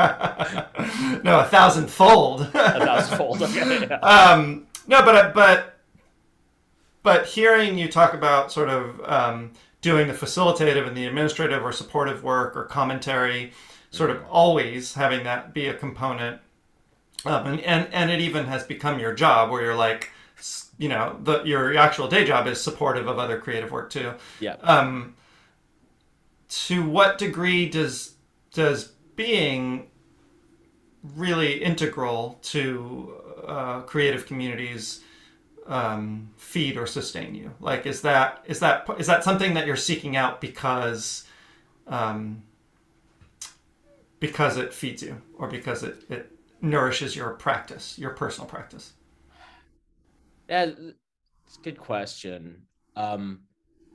[1.24, 2.42] no, a thousandfold.
[2.42, 3.42] A thousandfold.
[3.42, 3.88] Okay.
[3.90, 3.96] Yeah.
[4.02, 5.80] um, no, but but
[7.02, 9.50] but hearing you talk about sort of um,
[9.80, 13.52] doing the facilitative and the administrative or supportive work or commentary,
[13.98, 16.40] sort of always having that be a component,
[17.26, 20.10] um, and, and and it even has become your job where you're like,
[20.78, 24.14] you know, the your actual day job is supportive of other creative work too.
[24.40, 24.56] yeah.
[24.62, 25.14] Um,
[26.48, 28.14] to what degree does
[28.52, 29.88] does being
[31.16, 33.14] really integral to
[33.46, 35.00] uh, creative communities
[35.66, 37.52] um, feed or sustain you?
[37.60, 41.24] Like, is that is that is that something that you're seeking out because
[41.86, 42.42] um,
[44.20, 48.94] because it feeds you, or because it it nourishes your practice, your personal practice?
[50.48, 50.62] Yeah,
[51.46, 52.62] it's a good question.
[52.96, 53.40] Um,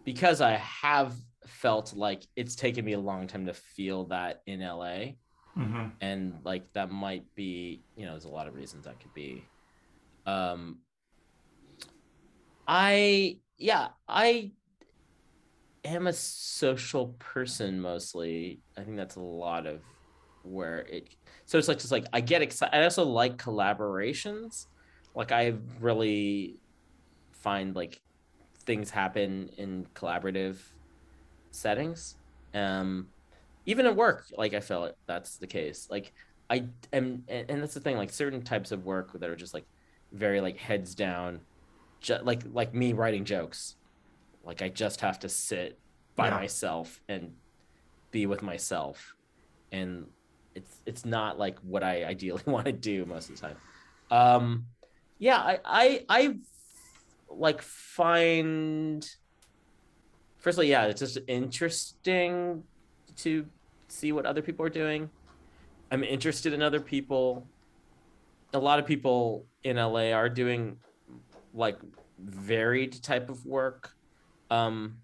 [0.05, 1.15] because I have
[1.47, 5.17] felt like it's taken me a long time to feel that in LA,
[5.57, 5.87] Mm-hmm.
[6.01, 9.49] and like that might be, you know, there's a lot of reasons that could be.
[10.25, 10.79] Um,
[12.67, 14.53] I yeah, I
[15.83, 18.61] am a social person mostly.
[18.77, 19.81] I think that's a lot of
[20.43, 21.15] where it.
[21.45, 22.75] So it's like just like I get excited.
[22.77, 24.67] I also like collaborations.
[25.15, 26.59] Like I really
[27.31, 28.01] find like
[28.65, 30.57] things happen in collaborative
[31.51, 32.15] settings.
[32.53, 33.07] Um,
[33.65, 35.87] even at work, like I feel like that's the case.
[35.89, 36.13] Like
[36.49, 37.97] I am, and and that's the thing.
[37.97, 39.65] Like certain types of work that are just like
[40.11, 41.41] very like heads down,
[42.01, 43.75] ju- like like me writing jokes.
[44.43, 45.79] Like I just have to sit
[46.15, 46.35] by Yeah.
[46.35, 47.33] myself and
[48.11, 49.15] be with myself,
[49.71, 50.07] and
[50.55, 53.57] it's it's not like what I ideally want to do most of the time.
[54.11, 54.65] Um,
[55.19, 56.35] yeah, I I I
[57.29, 59.07] like find
[60.37, 62.63] firstly, yeah, it's just interesting
[63.17, 63.45] to
[63.87, 65.09] see what other people are doing.
[65.91, 67.47] I'm interested in other people.
[68.53, 70.77] A lot of people in LA are doing
[71.53, 71.77] like
[72.19, 73.95] varied type of work.
[74.49, 74.97] Um,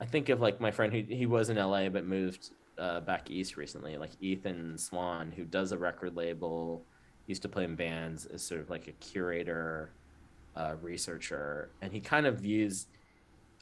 [0.00, 3.30] I think of like my friend who he was in LA but moved uh, back
[3.30, 6.86] east recently, like Ethan Swan, who does a record label,
[7.26, 9.94] used to play in bands, is sort of like a curator,
[10.56, 12.88] uh, researcher, and he kind of views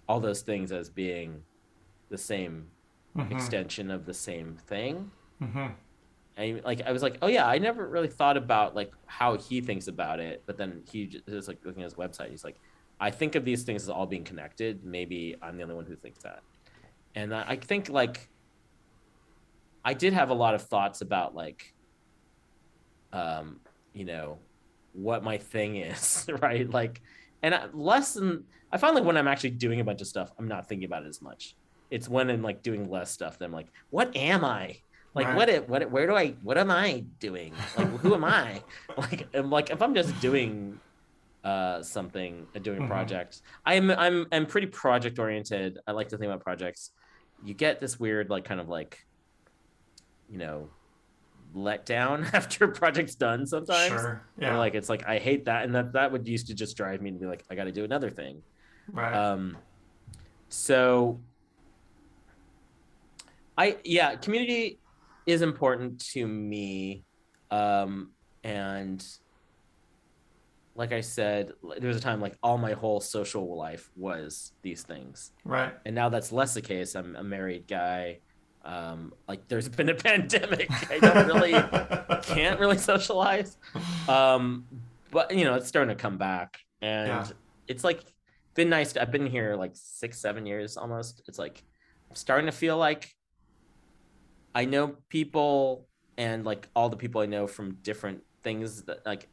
[0.09, 1.43] all those things as being
[2.11, 2.73] the same
[3.31, 5.13] extension of the same thing.
[5.41, 5.67] hmm
[6.37, 9.61] I like I was like, oh yeah, I never really thought about like how he
[9.61, 10.43] thinks about it.
[10.47, 12.31] But then he just is like looking at his website.
[12.31, 12.61] He's like,
[12.99, 14.85] I think of these things as all being connected.
[14.85, 16.43] Maybe I'm the only one who thinks that.
[17.15, 18.31] And I think like
[19.85, 21.63] I did have a lot of thoughts about like,
[23.13, 23.61] um,
[23.93, 24.39] you know,
[24.93, 26.69] what my thing is, right?
[26.69, 27.01] Like,
[27.43, 30.31] and I, less than I find like when I'm actually doing a bunch of stuff,
[30.39, 31.57] I'm not thinking about it as much.
[31.91, 34.77] It's when I'm like doing less stuff that I'm like, what am I?
[35.15, 35.37] Like Right.
[35.37, 37.53] what it what where do I what am I doing?
[37.77, 38.63] Like who am I?
[38.97, 40.79] Like I'm like if I'm just doing
[41.45, 43.43] uh something uh, doing a Mhm.
[43.67, 46.91] i'm i'm i'm pretty project oriented i like to think about projects
[47.45, 48.99] you get this weird like kind of like
[50.31, 50.69] you know
[51.55, 54.23] let down after project's done sometimes Sure.
[54.39, 54.59] yeah Yeah.
[54.59, 57.11] like it's like i hate that and that that would used to just drive me
[57.13, 58.43] to be like i got to do another thing
[58.93, 59.15] right.
[59.15, 59.57] um
[60.49, 61.21] so
[63.57, 64.79] i yeah community
[65.27, 67.05] is important to me
[67.51, 68.11] um
[68.43, 69.07] and
[70.75, 74.83] like i said there was a time like all my whole social life was these
[74.83, 75.75] things right.
[75.87, 78.19] and now that's less the case i'm a married guy
[78.65, 80.71] um like there's been a pandemic.
[80.91, 81.53] I don't really
[82.23, 83.57] can't really socialize.
[84.09, 84.67] Um
[85.11, 86.59] but you know it's starting to come back.
[86.83, 87.27] And Yeah.
[87.69, 88.03] it's like
[88.55, 91.23] been nice to, i've been here like six seven years almost.
[91.29, 91.63] It's like
[92.11, 93.15] i'm starting to feel like
[94.55, 99.29] i know people and like all the people i know from different things that like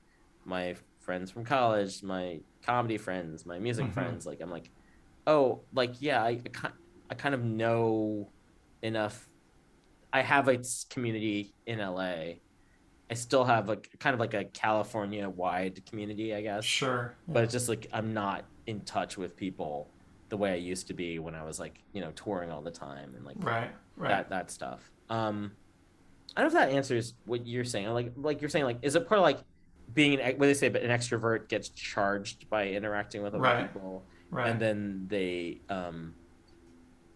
[0.45, 3.93] my friends from college my comedy friends my music Mhm.
[3.93, 4.25] friends.
[4.25, 4.71] Like i'm like
[5.27, 6.77] oh like yeah i, I ki-
[7.11, 8.32] I kind of know
[8.82, 9.27] enough
[10.13, 10.59] i have a
[10.89, 16.41] community in la i still have like kind of like a california wide community i
[16.41, 17.15] guess Sure.
[17.27, 19.89] but it's just like i'm not in touch with people
[20.29, 22.71] the way i used to be when i was like you know touring all the
[22.71, 23.71] time and like Right.
[23.95, 24.09] Right.
[24.09, 25.51] that that stuff um
[26.36, 28.95] i don't know if that answers what you're saying like like you're saying like is
[28.95, 29.39] it part of like
[29.93, 33.67] being an what they say but an extrovert gets charged by interacting with other Right.
[33.73, 34.49] people right.
[34.49, 36.15] and then they um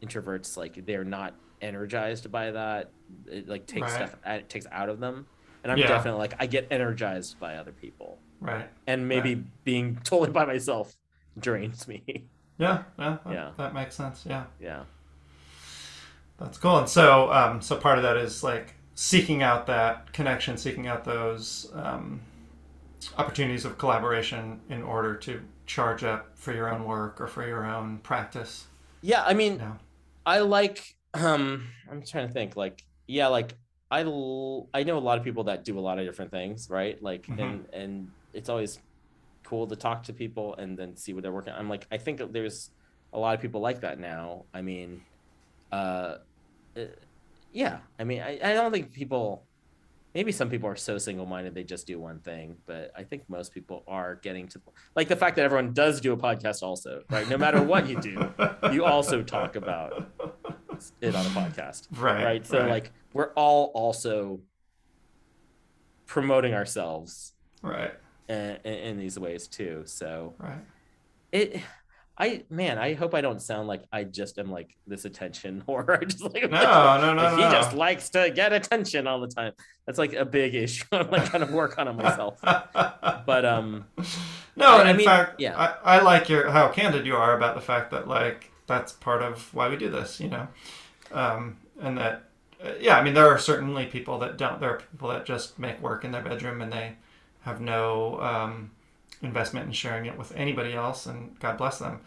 [0.04, 1.34] introverts like they're not
[1.66, 2.92] energized by that
[3.28, 4.08] it like takes Right.
[4.10, 5.26] stuff it takes out of them
[5.64, 5.88] and i'm Yeah.
[5.88, 8.70] definitely like i get energized by other people right.
[8.88, 9.64] and maybe Right.
[9.64, 10.96] being totally by myself
[11.40, 12.04] drains me
[12.58, 12.84] Yeah.
[12.98, 13.18] Yeah.
[13.26, 13.52] That, Yeah.
[13.58, 14.24] that makes sense.
[14.26, 14.46] Yeah.
[14.62, 14.84] yeah
[16.38, 16.78] That's cool.
[16.78, 21.04] And so, um, so part of that is like seeking out that connection, seeking out
[21.04, 22.22] those um,
[23.18, 27.66] opportunities of collaboration in order to charge up for your own work or for your
[27.66, 28.66] own practice.
[29.02, 29.74] yeah i mean Yeah.
[30.26, 33.54] I like um I'm trying to think like yeah like
[33.92, 36.68] I l- I know a lot of people that do a lot of different things
[36.70, 37.02] right?
[37.02, 37.40] Like Mhm.
[37.42, 38.80] and and it's always
[39.46, 42.20] cool to talk to people and then see what they're working I'm like I think
[42.34, 42.72] there's
[43.14, 44.46] a lot of people like that now.
[44.54, 45.02] I mean
[45.72, 46.16] uh
[46.78, 46.82] uh,
[47.52, 49.48] yeah I mean I, I don't think people
[50.14, 53.54] maybe some people are so single-minded they just do one thing but I think most
[53.54, 54.62] people are getting to
[54.96, 57.28] like the fact that everyone does do a podcast also right?
[57.30, 58.34] No matter what you do
[58.72, 59.92] you also talk about
[61.02, 62.24] it on a podcast Right.
[62.24, 64.40] right so like we're all also
[66.06, 67.94] promoting ourselves Right.
[68.30, 70.60] in, in these ways too so Right.
[71.32, 71.62] it
[72.18, 76.00] i man i hope i don't sound like i just am like this attention or
[76.00, 76.62] i just like No,
[77.02, 77.52] no, no, no, he no.
[77.52, 79.54] just likes to get attention all the time
[79.86, 83.86] that's like a big issue i'm like trying to work on it myself but um
[84.56, 85.58] No, I- and I in mean, fact, yeah.
[85.84, 89.22] I, I like your how candid you are about the fact that like that's part
[89.22, 90.48] of why we do this, you know,
[91.12, 92.24] um, and that
[92.64, 94.60] uh, yeah, I mean there are certainly people that don't.
[94.60, 96.94] There are people that just make work in their bedroom and they
[97.42, 98.72] have no um,
[99.22, 102.00] investment in sharing it with anybody else, and God bless them.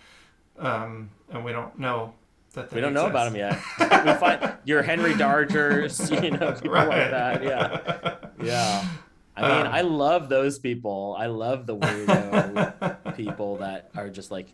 [0.59, 2.15] Um, and we don't know
[2.55, 3.59] that they we don't know about them yet.
[4.05, 8.17] We find your henry dargers you know people like that yeah.
[8.43, 8.89] Yeah.
[9.37, 11.15] I mean Um, i love those people.
[11.19, 14.53] I love the weirdo people that are just like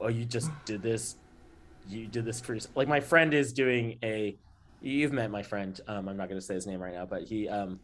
[0.00, 1.16] oh you just did this
[1.88, 2.76] you did this for yourself.
[2.76, 4.36] like my friend is doing a
[4.80, 7.22] you've met my friend um i'm not going to say his name right now but
[7.22, 7.78] he um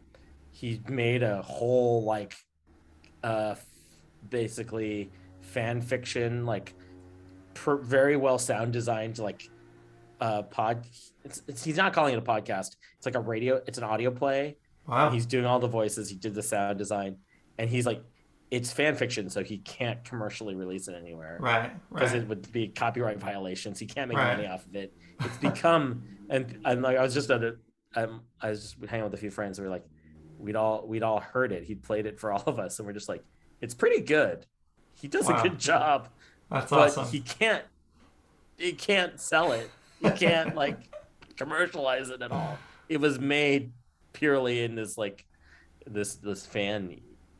[0.51, 2.35] he made a whole like
[3.23, 3.55] uh
[4.29, 5.09] basically
[5.41, 6.73] fan fiction like
[7.53, 9.49] per, very well sound designed like
[10.21, 10.85] uh pod
[11.23, 14.11] it's, it's he's not calling it a podcast it's like a radio it's an audio
[14.11, 15.11] play Wow.
[15.11, 17.17] he's doing all the voices he did the sound design
[17.57, 18.01] and he's like
[18.51, 21.71] it's fan fiction so he can't commercially release it anywhere Right.
[21.93, 22.21] because Right.
[22.23, 24.35] it would be copyright violations he can't make Right.
[24.37, 27.55] money off of it it's become and and like i was just at a
[27.95, 29.85] um, i was just hanging with a few friends who were like
[30.39, 32.93] we'd all we'd all heard it he played it for all of us and we're
[32.93, 33.23] just like
[33.61, 34.45] it's pretty good
[34.95, 35.39] he does Wow.
[35.39, 36.09] a good job
[36.49, 37.07] That's but awesome.
[37.07, 37.65] he can't
[38.57, 39.69] he can't sell it
[40.01, 40.77] he can't like
[41.37, 42.57] commercialize it at all.
[42.89, 43.71] It was made
[44.13, 45.25] purely in this like
[45.85, 46.99] this this fan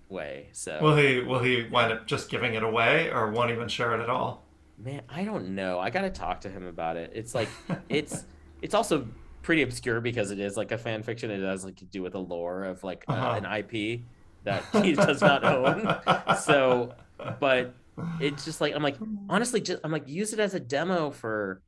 [0.10, 0.50] way.
[0.54, 3.94] So Will he will he wind up just giving it away or won't even share
[3.96, 4.46] it at all?
[4.78, 5.80] man, I don't know.
[5.80, 7.12] I gotta talk to him about it.
[7.14, 7.50] It's like
[7.90, 8.26] it's
[8.62, 9.08] it's also
[9.42, 11.32] pretty obscure because it is like a fan fiction.
[11.32, 13.42] It has like to do with the lore of like uh, Uh-huh.
[13.44, 14.02] an IP
[14.44, 16.36] that he does not own.
[16.36, 16.96] So,
[17.40, 17.76] but
[18.20, 18.98] it's just like I'm like
[19.30, 21.62] honestly, just I'm like use it as a demo for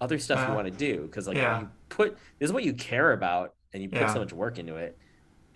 [0.00, 1.60] other stuff you Uh, want to do because like yeah.
[1.60, 4.12] you put this is what you care about and you put Yeah.
[4.12, 4.98] so much work into it.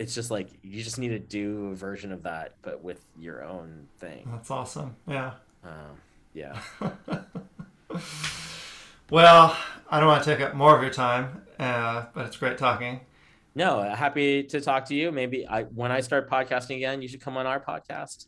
[0.01, 3.45] It's just like you just need to do a version of that, but with your
[3.45, 4.29] own thing.
[4.33, 4.97] That's awesome.
[5.07, 5.35] Yeah.
[5.63, 6.01] Um,
[6.35, 6.59] yeah.
[9.11, 9.57] Well,
[9.91, 13.01] I don't want to take up more of your time, uh, but it's great talking.
[13.57, 15.11] No, happy to talk to you.
[15.11, 18.27] Maybe I when I start podcasting again, you should come on our podcast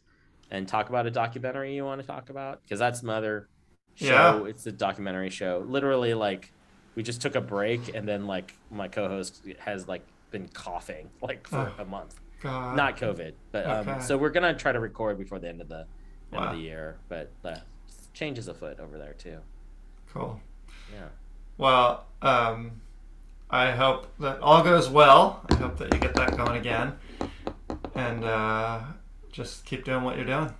[0.51, 3.49] and talk about a documentary you want to talk about because that's my other
[3.95, 4.43] show.
[4.43, 4.51] Yeah.
[4.51, 5.65] It's a documentary show.
[5.65, 6.53] Literally, like
[6.97, 11.47] we just took a break and then like my co-host has like been coughing like
[11.47, 11.83] for Oh.
[11.83, 12.19] a month.
[12.43, 12.77] God.
[12.77, 15.81] Not COVID, but um, so we're gonna try to record before the end of the
[15.81, 15.87] end
[16.33, 16.49] Wow.
[16.49, 16.97] of the year.
[17.09, 17.57] But uh,
[18.13, 19.39] changes afoot over there too.
[20.13, 20.41] cool.
[20.93, 21.07] Yeah.
[21.57, 22.81] Well, um,
[23.49, 25.45] I hope that all goes well.
[25.51, 26.95] I hope that you get that going again,
[27.95, 28.81] and uh,
[29.31, 30.53] just keep doing what you're doing.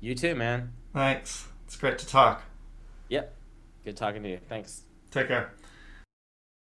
[0.00, 0.72] You too, man.
[0.92, 1.48] Thanks.
[1.66, 2.42] It's great to talk.
[3.08, 3.34] Yep.
[3.84, 4.38] Good talking to you.
[4.48, 4.82] Thanks.
[5.10, 5.52] Take care.